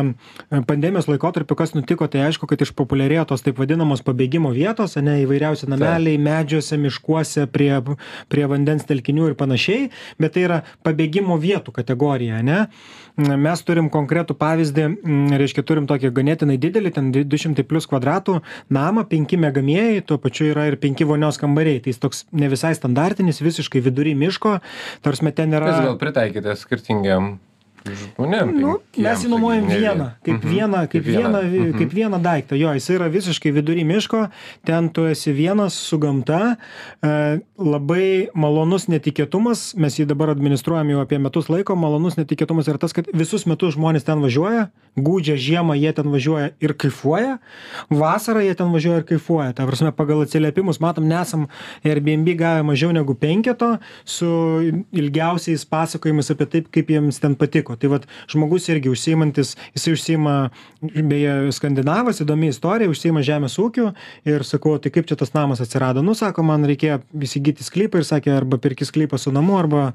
pandemijos 0.67 1.07
laikotarpiu 1.07 1.55
kas 1.59 1.71
nutiko, 1.75 2.09
tai 2.11 2.25
aišku, 2.27 2.49
kad 2.49 2.59
išpopuliarėjo 2.65 3.29
tos 3.31 3.45
taip 3.45 3.61
vadinamos 3.61 4.03
pabėgimo 4.05 4.51
vietos, 4.55 4.97
ne 4.99 5.21
įvairiausi 5.23 5.71
nameliai, 5.71 6.19
medžiuose, 6.19 6.79
miškuose, 6.83 7.47
prie, 7.53 7.71
prie 8.31 8.47
vandens 8.51 8.87
telkinių 8.89 9.31
ir 9.31 9.39
panašiai, 9.39 9.87
bet 10.19 10.35
tai 10.35 10.47
yra 10.49 10.61
pabėgimo 10.83 11.39
vietų 11.39 11.75
kategorija, 11.79 12.43
ne? 12.43 12.65
Mes 13.17 13.63
turim 13.65 13.89
konkretų 13.93 14.35
pavyzdį, 14.39 14.85
m, 14.85 15.19
reiškia, 15.39 15.65
turim 15.67 15.89
tokį 15.89 16.13
ganėtinai 16.15 16.59
didelį, 16.61 16.93
ten 16.95 17.11
200 17.15 17.65
plus 17.67 17.89
kvadratų 17.89 18.39
namą, 18.73 19.05
5 19.09 19.35
megamieji, 19.41 20.05
tuo 20.05 20.19
pačiu 20.21 20.51
yra 20.51 20.69
ir 20.69 20.79
5 20.79 21.05
vonios 21.09 21.41
kambariai. 21.41 21.81
Tai 21.83 21.93
jis 21.93 22.01
toks 22.03 22.25
ne 22.31 22.51
visai 22.51 22.75
standartinis, 22.77 23.43
visiškai 23.43 23.83
vidury 23.85 24.15
miško, 24.19 24.59
tarsi 25.05 25.35
ten 25.35 25.53
yra... 25.57 25.73
Jis 25.73 25.87
gal 25.89 26.01
pritaikytas 26.01 26.65
skirtingiam 26.65 27.37
žmonėm. 27.85 28.51
Nu, 28.59 28.73
penkiem, 28.79 29.03
mes 29.03 29.23
jį 29.23 29.29
nuomojam 29.29 29.63
sakykim, 29.63 29.69
ne 29.69 29.79
vieną, 29.79 30.07
kaip 30.25 30.35
Mhm. 30.43 30.49
vieną, 30.53 30.81
kaip 30.91 31.03
vieną, 31.03 31.41
Mhm. 31.43 31.77
kaip 31.79 31.89
vieną 31.93 32.21
daiktą. 32.21 32.55
Jo, 32.59 32.73
jis 32.73 32.89
yra 32.89 33.07
visiškai 33.09 33.51
vidury 33.51 33.83
miško, 33.85 34.29
ten 34.65 34.89
tu 34.89 35.05
esi 35.05 35.31
vienas 35.33 35.73
su 35.73 35.97
gamta, 35.97 36.55
e, 37.03 37.39
labai 37.57 38.27
malonus 38.35 38.87
netikėtumas, 38.87 39.75
mes 39.77 39.95
jį 39.99 40.05
dabar 40.05 40.29
administruojam 40.29 40.89
jau 40.89 41.01
apie 41.01 41.17
metus 41.19 41.47
laiko, 41.49 41.75
malonus 41.75 42.15
netikėtumas 42.15 42.67
yra 42.67 42.77
tas, 42.77 42.93
kad 42.93 43.05
visus 43.13 43.45
metus 43.45 43.75
žmonės 43.75 44.03
ten 44.03 44.19
važiuoja, 44.19 44.69
gūdžią 45.05 45.35
žiemą 45.39 45.77
jie 45.79 45.91
ten 45.95 46.09
važiuoja 46.11 46.51
ir 46.63 46.73
kaifuoja 46.79 47.37
vasarą 47.89 48.43
jie 48.43 48.55
ten 48.55 48.71
važiuoja 48.73 49.01
ir 49.01 49.07
kaifuoja. 49.09 49.53
Ta 49.57 49.65
prasme 49.67 49.91
pagal 49.95 50.23
atsiliepimus 50.23 50.79
matom 50.83 51.07
nesam 51.09 51.47
airbnb 51.83 52.29
gavę 52.39 52.63
mažiau 52.67 52.93
negu 52.95 53.15
penketo 53.19 53.75
su 54.05 54.29
ilgiausiais 54.91 55.65
pasakojimais 55.69 56.31
apie 56.33 56.49
taip 56.53 56.71
kaip 56.73 56.91
jiems 56.93 57.21
ten 57.21 57.35
patiko. 57.39 57.77
Tai 57.79 57.93
vat 57.95 58.07
žmogus 58.31 58.69
irgi 58.71 58.91
užsiimantis 58.93 59.55
jisai 59.75 59.95
užsiima 59.97 60.35
beje 60.81 61.35
skandinavas 61.55 62.21
įdomi 62.23 62.51
istorija 62.53 62.91
užsiima 62.91 63.23
žemės 63.25 63.57
ūkiu 63.61 63.91
ir 64.29 64.45
sakau 64.47 64.77
tai 64.79 64.93
kaip 64.93 65.09
čia 65.09 65.19
tas 65.19 65.33
namas 65.35 65.63
atsirado? 65.63 66.03
Nu 66.05 66.15
sako 66.17 66.45
man 66.47 66.67
reikėjo 66.69 67.01
įsigyti 67.13 67.65
sklypą 67.65 68.01
ir 68.01 68.07
sakė 68.07 68.35
arba 68.37 68.59
perki 68.61 68.87
sklypą 68.87 69.19
su 69.19 69.33
namu 69.35 69.57
arba 69.59 69.89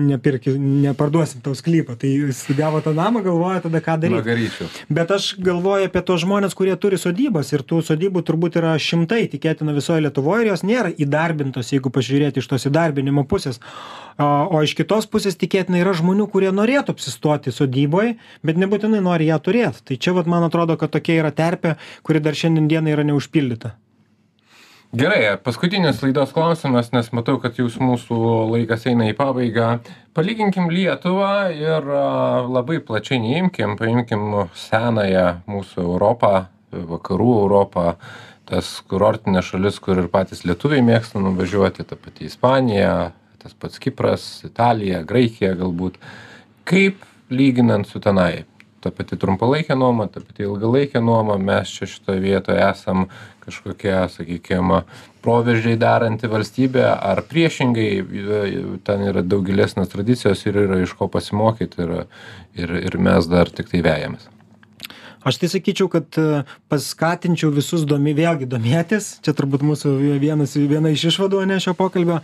nepirki 0.00 0.54
neparduosim 0.58 1.42
tau 1.44 1.54
sklypo. 1.58 1.96
Tai 1.98 2.10
jis 2.10 2.44
gavo 2.58 2.80
tą 2.84 2.94
namą 2.96 3.22
galvoja 3.26 3.62
tada 3.64 3.80
ką 3.84 3.96
daryt. 4.02 4.18
Magaryčių. 4.20 4.68
bet 4.88 5.10
aš 5.14 5.30
galvoju 5.42 5.88
apie 5.88 6.02
tuos 6.02 6.22
žmones 6.24 6.54
kurie 6.58 6.76
turi 6.76 6.98
sodybas. 7.00 7.52
Ir 7.52 7.64
tų 7.66 7.80
sodybų 7.86 8.22
turbūt 8.26 8.60
yra 8.60 8.76
šimtai 8.78 9.24
tikėtina 9.32 9.74
visoj 9.76 10.02
lietuvoj 10.06 10.44
ir 10.44 10.52
jos 10.52 10.64
nėra 10.66 10.92
įdarbintos 10.94 11.72
jeigu 11.74 11.92
pažiūrėti 11.94 12.42
iš 12.42 12.50
tos 12.50 12.68
įdarbinimo 12.70 13.26
pusės. 13.28 13.60
O 14.18 14.62
iš 14.66 14.74
kitos 14.74 15.06
pusės 15.06 15.38
tikėtina 15.38 15.78
yra 15.78 15.92
žmonių 15.94 16.26
kurie 16.32 16.50
norėtų 16.50 16.96
apsistoti 16.96 17.54
sodyboj 17.54 18.16
bet 18.42 18.58
nebūtinai 18.58 19.02
nori 19.02 19.30
ją 19.30 19.38
turėt. 19.38 19.82
Tai 19.84 19.96
čia 19.96 20.16
vat 20.16 20.26
man 20.26 20.46
atrodo 20.48 20.78
kad 20.78 20.90
tokia 20.94 21.20
yra 21.22 21.30
terpė 21.30 21.76
kuri 22.02 22.22
dar 22.22 22.34
šiandien 22.34 22.66
dienai 22.70 22.96
yra 22.96 23.06
neužpildyta 23.06 23.76
Gerai, 24.96 25.36
paskutinis 25.44 25.98
laidos 26.00 26.30
klausimas, 26.32 26.86
nes 26.94 27.10
matau, 27.12 27.34
kad 27.42 27.58
jūs 27.60 27.74
mūsų 27.76 28.16
laikas 28.48 28.86
eina 28.88 29.10
į 29.10 29.16
pabaigą. 29.18 29.66
Palyginkim 30.16 30.70
Lietuvą 30.72 31.50
ir 31.52 31.84
labai 32.48 32.78
plačiai 32.80 33.18
neimkim, 33.20 33.74
paimkim 33.76 34.48
senąją 34.56 35.26
mūsų 35.44 35.84
Europą, 35.84 36.32
vakarų 36.72 37.28
Europą, 37.42 37.84
tas 38.48 38.78
kurortinės 38.88 39.50
šalis, 39.52 39.76
kur 39.76 40.00
ir 40.00 40.08
patys 40.08 40.46
lietuviai 40.48 40.80
mėgsta 40.80 41.20
nuvažiuoti, 41.20 41.84
ta 41.84 42.00
pati 42.00 42.24
Ispanija, 42.32 43.12
tas 43.44 43.52
pats 43.60 43.84
Kipras, 43.84 44.24
Italija, 44.48 45.02
Graikija 45.04 45.52
galbūt. 45.60 46.00
Kaip 46.64 47.04
lyginant 47.28 47.84
su 47.92 48.00
tenai? 48.00 48.46
Ta 48.78 48.92
pati 48.94 49.18
trumpalaikė 49.18 49.74
nuoma, 49.74 50.06
ta 50.06 50.22
pati 50.22 50.44
ilgalaikė 50.46 51.02
nuoma, 51.02 51.34
mes 51.42 51.72
čia 51.74 51.88
šitoje 51.90 52.22
vietoje 52.22 52.62
esam 52.62 53.08
kažkokia, 53.42 54.04
sakykime, 54.12 54.82
proveržiai 55.24 55.78
daranti 55.80 56.30
valstybė, 56.30 56.84
ar 56.86 57.24
priešingai 57.26 57.90
ten 58.86 59.06
yra 59.10 59.24
daug 59.26 59.46
gilesnės 59.48 59.90
tradicijos 59.90 60.44
ir 60.46 60.62
yra 60.66 60.82
iš 60.84 60.94
ko 60.98 61.08
pasimokyti 61.10 61.82
ir, 61.84 61.94
ir, 62.54 62.74
ir 62.84 62.98
mes 63.02 63.30
dar 63.30 63.50
tik 63.50 63.72
tai 63.72 63.82
vejamės. 63.86 64.28
Aš 65.26 65.40
tai 65.42 65.48
sakyčiau, 65.50 65.88
kad 65.90 66.14
e, 66.20 66.44
paskatinčiau 66.70 67.50
visus 67.52 67.82
domi, 67.88 68.14
vėlgi 68.16 68.46
domėtis, 68.48 69.16
čia 69.24 69.34
turbūt 69.36 69.64
mūsų 69.66 69.96
vienas, 70.22 70.54
viena 70.54 70.92
iš 70.94 71.08
išvadų 71.10 71.42
ne 71.50 71.58
šio 71.60 71.74
pokalbio, 71.76 72.20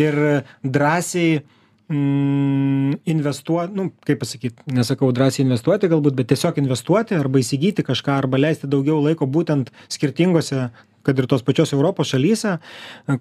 ir 0.00 0.16
drąsiai 0.64 1.42
mm, 1.88 2.98
investuoti, 3.14 3.74
nu, 3.78 3.88
kaip 4.06 4.20
pasakyti, 4.22 4.66
nesakau 4.76 5.10
drąsiai 5.14 5.46
investuoti 5.46 5.90
galbūt, 5.90 6.16
bet 6.18 6.30
tiesiog 6.32 6.60
investuoti 6.62 7.16
arba 7.18 7.42
įsigyti 7.42 7.86
kažką, 7.86 8.18
arba 8.22 8.40
leisti 8.40 8.70
daugiau 8.70 9.00
laiko 9.04 9.28
būtent 9.28 9.72
skirtingose 9.92 10.68
kad 11.08 11.18
ir 11.18 11.28
tos 11.30 11.40
pačios 11.46 11.72
Europos 11.72 12.10
šalyse, 12.12 12.58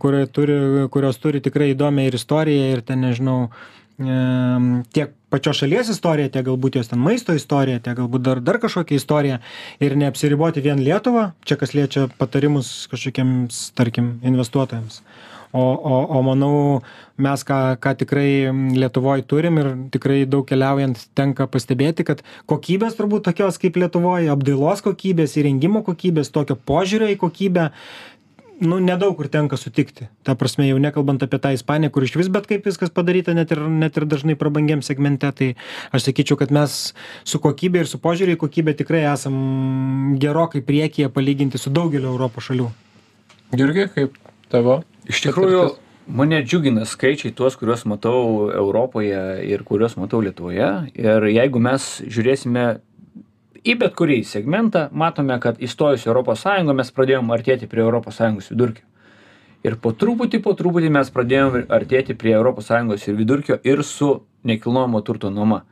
kur 0.02 0.18
turi, 0.36 0.56
kurios 0.92 1.20
turi 1.24 1.40
tikrai 1.40 1.70
įdomią 1.72 2.10
ir 2.10 2.18
istoriją, 2.18 2.66
ir 2.74 2.82
ten, 2.84 3.00
nežinau, 3.06 3.38
tiek 3.98 5.14
pačios 5.34 5.58
šalies 5.62 5.90
istorija, 5.90 6.30
tiek 6.34 6.46
galbūt 6.46 6.78
jos 6.78 6.92
ten 6.92 7.00
maisto 7.02 7.34
istorija, 7.38 7.80
tiek 7.84 7.98
galbūt 7.98 8.26
dar, 8.28 8.42
dar 8.44 8.60
kažkokia 8.62 9.00
istorija 9.00 9.40
ir 9.84 9.96
neapsiriboti 9.98 10.62
vien 10.62 10.84
Lietuvą, 10.84 11.32
čia 11.48 11.58
kas 11.58 11.74
liečia 11.74 12.06
patarimus 12.20 12.88
kažkokiems, 12.92 13.72
tarkim, 13.78 14.18
investuotojams. 14.28 15.02
O, 15.56 15.62
o, 15.62 16.00
o 16.18 16.24
manau, 16.26 16.58
mes 17.18 17.44
ką, 17.48 17.78
ką 17.80 17.94
tikrai 18.02 18.28
Lietuvoje 18.76 19.24
turim 19.30 19.62
ir 19.62 19.70
tikrai 19.94 20.26
daug 20.28 20.44
keliaujant 20.48 21.06
tenka 21.16 21.48
pastebėti, 21.48 22.04
kad 22.08 22.24
kokybės 22.52 22.98
turbūt 23.00 23.30
tokios 23.30 23.60
kaip 23.62 23.80
Lietuvoje, 23.80 24.28
apdailos 24.34 24.84
kokybės, 24.86 25.38
įrengimo 25.40 25.86
kokybės, 25.88 26.34
tokio 26.36 26.60
požiūrio 26.68 27.08
į 27.14 27.18
kokybę, 27.24 27.72
nu 28.60 28.80
nedaug 28.82 29.16
kur 29.18 29.28
tenka 29.30 29.58
sutikti 29.58 30.08
ta 30.26 30.34
prasme 30.36 30.66
jau 30.68 30.80
nekalbant 30.82 31.22
apie 31.24 31.38
tą 31.42 31.52
ispaniją 31.54 31.92
kur 31.94 32.06
išvis 32.06 32.30
bet 32.34 32.48
kaip 32.50 32.66
viskas 32.66 32.90
padaryta 32.94 33.36
net 33.38 33.54
ir 33.54 33.62
net 33.70 33.98
ir 33.98 34.08
dažnai 34.10 34.38
prabangiam 34.40 34.82
segmente 34.82 35.30
tai 35.40 35.50
aš 35.94 36.08
sakyčiau 36.10 36.40
kad 36.42 36.54
mes 36.54 36.78
su 37.24 37.40
kokybe 37.44 37.84
ir 37.84 37.90
su 37.90 38.02
požiūriu 38.02 38.38
į 38.38 38.42
kokybę 38.42 38.74
tikrai 38.82 39.04
esam 39.12 40.18
gerokai 40.22 40.64
priekyje 40.66 41.14
palyginti 41.14 41.62
su 41.62 41.74
daugeliu 41.74 42.10
europos 42.16 42.50
šalių 42.50 42.72
Jurgi, 43.58 43.88
kaip 43.94 44.18
tavo? 44.52 44.82
Iš 45.08 45.22
tikrųjų, 45.24 45.62
mane 46.08 46.42
džiugina 46.44 46.84
skaičiai 46.88 47.32
tuos, 47.36 47.56
kuriuos 47.60 47.86
matau 47.88 48.50
Europoje 48.52 49.22
ir 49.48 49.64
kuriuos 49.68 49.96
matau 50.00 50.20
Lietuvoje. 50.24 50.72
Ir 51.00 51.28
jeigu 51.32 51.62
mes 51.64 51.88
žiūrėsime 52.04 52.66
į 53.68 53.78
bet 53.80 53.96
kurį 54.00 54.22
segmentą, 54.28 54.88
matome, 54.92 55.38
kad 55.44 55.62
įstojus 55.64 56.06
Europos 56.08 56.44
Sąjungą 56.46 56.76
mes 56.78 56.92
pradėjom 56.96 57.32
artėti 57.36 57.70
prie 57.72 57.84
Europos 57.86 58.20
Sąjungos 58.20 58.52
vidurkio. 58.52 58.84
Ir 59.66 59.76
po 59.82 59.92
truputį, 59.92 60.40
po 60.44 60.54
truputį 60.56 60.92
mes 60.94 61.10
pradėjom 61.12 61.64
artėti 61.74 62.16
prie 62.16 62.36
Europos 62.36 62.70
Sąjungos 62.70 63.08
ir 63.08 63.18
vidurkio 63.18 63.58
ir 63.68 63.84
su 63.84 64.12
nekilnojamo 64.48 65.02
turto 65.08 65.32
nuoma. 65.34 65.64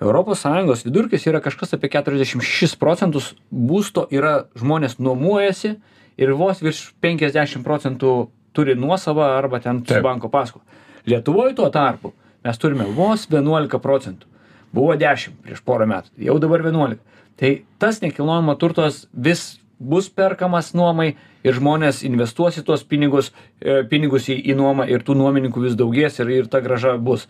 Europos 0.00 0.40
Sąjungos 0.40 0.82
vidurkis 0.84 1.26
yra 1.28 1.40
kažkas 1.44 1.76
apie 1.76 1.92
46 1.92 2.76
procentus 2.80 3.34
būsto 3.52 4.06
yra 4.10 4.46
žmonės 4.56 4.98
nuomojasi 4.98 5.74
ir 6.20 6.32
vos 6.36 6.60
virš 6.64 6.94
50 7.04 7.64
procentų 7.64 8.14
turi 8.56 8.74
nuosavą 8.78 9.28
arba 9.36 9.60
ten 9.60 9.84
su 9.86 10.00
banko 10.02 10.28
paskolą. 10.28 10.64
Lietuvoje 11.06 11.54
tuo 11.54 11.70
tarpu 11.70 12.12
mes 12.44 12.58
turime 12.58 12.88
vos 12.96 13.28
11 13.30 13.80
procentų. 13.82 14.28
Buvo 14.72 14.94
10 14.94 15.40
prieš 15.42 15.64
porą 15.66 15.88
metų, 15.90 16.12
jau 16.22 16.38
dabar 16.38 16.62
11. 16.62 17.00
Tai 17.40 17.50
tas 17.78 18.02
nekilnojamo 18.02 18.54
turtas 18.60 19.06
vis 19.12 19.60
bus 19.80 20.10
perkamas 20.12 20.74
nuomai 20.76 21.14
ir 21.44 21.56
žmonės 21.56 22.02
investuos 22.04 22.58
į 22.60 22.66
tuos 22.68 22.84
pinigus, 22.84 23.32
e, 23.60 23.80
pinigus 23.88 24.28
į, 24.28 24.36
į 24.52 24.56
nuomą 24.58 24.86
ir 24.92 25.02
tų 25.06 25.16
nuomininkų 25.16 25.64
vis 25.64 25.78
daugės 25.78 26.20
ir, 26.20 26.28
ir 26.36 26.50
ta 26.52 26.60
graža 26.60 26.98
bus. 27.00 27.26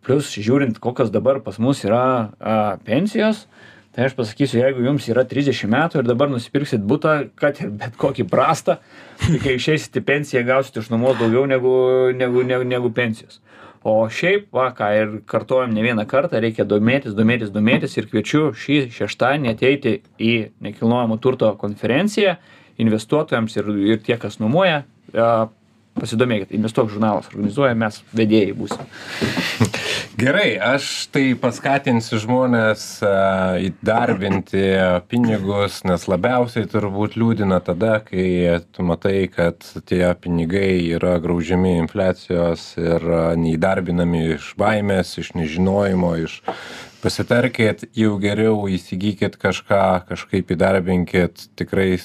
Plus, 0.00 0.30
žiūrint, 0.32 0.78
kokios 0.80 1.10
dabar 1.12 1.42
pas 1.44 1.58
mus 1.60 1.82
yra 1.84 2.32
a, 2.40 2.54
pensijos, 2.86 3.44
tai 3.96 4.06
aš 4.06 4.16
pasakysiu, 4.18 4.60
jeigu 4.62 4.84
jums 4.86 5.08
yra 5.10 5.24
30 5.28 5.70
metų 5.70 6.00
ir 6.00 6.08
dabar 6.08 6.30
nusipirksit 6.30 6.82
butą, 6.86 7.14
kad 7.38 7.58
ir 7.62 7.72
bet 7.80 7.96
kokį 8.00 8.26
prastą, 8.30 8.78
tai 9.22 9.40
kai 9.42 9.56
išeisit 9.58 9.98
į 9.98 10.04
pensiją, 10.06 10.44
gausit 10.46 10.78
iš 10.80 10.90
nuomos 10.92 11.18
daugiau 11.20 11.46
negu, 11.50 11.72
negu, 12.16 12.44
negu, 12.46 12.68
negu 12.68 12.92
pensijos. 12.94 13.40
O 13.80 13.94
šiaip, 14.12 14.50
va, 14.52 14.68
ką 14.76 14.88
ir 14.92 15.12
kartuojam 15.28 15.72
ne 15.72 15.82
vieną 15.82 16.04
kartą, 16.08 16.40
reikia 16.42 16.66
domėtis, 16.68 17.14
domėtis, 17.16 17.52
domėtis 17.54 17.96
ir 17.96 18.10
kviečiu 18.10 18.50
šį 18.52 18.80
šeštadienį 18.92 19.54
ateiti 19.54 19.94
į 20.20 20.34
nekilnojamo 20.66 21.16
turto 21.16 21.54
konferenciją 21.60 22.36
investuotojams 22.80 23.56
ir, 23.56 23.70
ir 23.94 24.02
tie, 24.04 24.18
kas 24.20 24.36
nuomoja, 24.40 24.82
pasidomėkit, 25.98 26.52
investuok 26.56 26.90
žurnalas 26.92 27.28
organizuoja, 27.32 27.74
mes 27.78 28.00
vedėjai 28.16 28.54
būsim. 28.56 29.70
Gerai, 30.20 30.50
aš 30.60 31.08
tai 31.14 31.22
paskatinsiu 31.40 32.18
žmonės 32.20 32.82
įdarbinti 33.64 34.64
pinigus, 35.08 35.80
nes 35.88 36.04
labiausiai 36.10 36.68
turbūt 36.70 37.16
liūdina 37.20 37.60
tada, 37.64 37.98
kai 38.04 38.60
tu 38.74 38.84
matai, 38.86 39.30
kad 39.32 39.64
tie 39.88 40.04
pinigai 40.20 40.92
yra 40.98 41.16
graužiami 41.22 41.78
infliacijos 41.80 42.74
ir 42.80 43.08
neįdarbinami 43.40 44.26
iš 44.36 44.52
baimės, 44.60 45.16
iš 45.22 45.32
nežinojimo, 45.38 46.14
iš 46.26 46.40
pasitarkit, 47.00 47.86
jau 47.96 48.18
geriau 48.20 48.68
įsigykit 48.68 49.40
kažką, 49.40 49.84
kažkaip 50.10 50.52
įdarbinkit, 50.52 51.48
tikrai 51.56 51.94
e, 51.96 52.04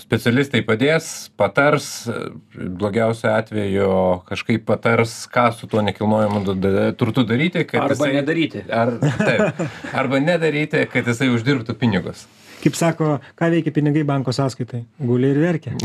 specialistai 0.00 0.62
padės, 0.64 1.28
patars, 1.36 2.06
e, 2.08 2.14
blogiausiu 2.56 3.28
atveju 3.34 3.90
kažkaip 4.30 4.64
patars, 4.64 5.12
ką 5.28 5.50
su 5.52 5.68
tuo 5.68 5.82
nekilnojamu 5.84 6.40
turtu 6.96 7.26
daryti, 7.28 7.66
Arba 7.76 7.92
jisai, 7.92 8.14
nedaryti. 8.16 8.64
Ar, 8.72 8.94
taip, 9.20 9.60
arba 9.92 10.22
nedaryti, 10.24 10.86
kad 10.88 11.12
jisai 11.12 11.28
uždirbtų 11.34 11.76
pinigus. 11.76 12.24
Kaip 12.62 12.76
sako, 12.78 13.16
ką 13.38 13.50
veikia 13.52 13.72
pinigai 13.74 14.04
banko 14.08 14.34
sąskaitai? 14.34 14.82
Guli 14.98 15.30
ir 15.34 15.40
verkia. 15.42 15.76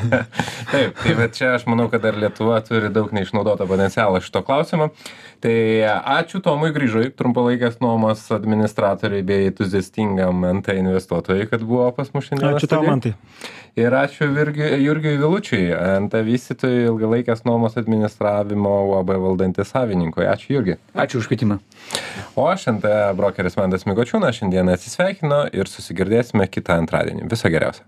Taip, 0.72 0.98
tai 1.02 1.14
bet 1.18 1.34
čia 1.38 1.54
aš 1.56 1.66
manau, 1.70 1.88
kad 1.92 2.04
dar 2.04 2.18
Lietuva 2.18 2.60
turi 2.66 2.90
daug 2.94 3.10
neišnaudoto 3.16 3.66
potencialo 3.70 4.20
šito 4.22 4.42
klausimo. 4.46 4.90
Tai 5.40 5.54
ačiū 6.20 6.42
Tomui 6.44 6.68
Grįžui, 6.74 7.06
trumpalaikės 7.16 7.78
nuomos 7.80 8.26
administratoriai 8.34 9.24
bei 9.24 9.48
entuziastingam 9.48 10.44
NT 10.58 10.76
investuotojai, 10.82 11.46
kad 11.48 11.64
buvo 11.64 11.88
pas 11.96 12.12
mus 12.12 12.28
šiandien. 12.28 12.58
Ačiū 12.58 12.68
tau, 12.68 12.84
man 12.84 13.00
tai. 13.00 13.14
Ir 13.78 13.94
ačiū 13.94 14.26
Jurgiui 14.28 15.16
Vilučiui, 15.16 15.70
NT 16.04 16.20
vystytojui 16.26 16.84
ilgalaikės 16.90 17.46
nuomos 17.46 17.78
administravimo 17.80 18.74
UAB 18.90 19.14
valdantis 19.22 19.70
savininkui. 19.72 20.26
Ačiū 20.28 20.58
Jurgi. 20.58 20.76
Ačiū 20.92 21.22
už 21.22 21.30
kvietimą. 21.30 21.60
O 22.36 22.44
aš 22.50 22.66
NT 22.74 22.90
brokeris 23.16 23.56
Mandas 23.56 23.86
Migočiūnas 23.88 24.36
šiandien 24.40 24.68
atsisveikinu 24.74 25.44
ir 25.56 25.70
susigirdėsime 26.00 26.48
kitą 26.48 26.78
antradienį. 26.80 27.28
Viso 27.28 27.48
geriausio. 27.52 27.84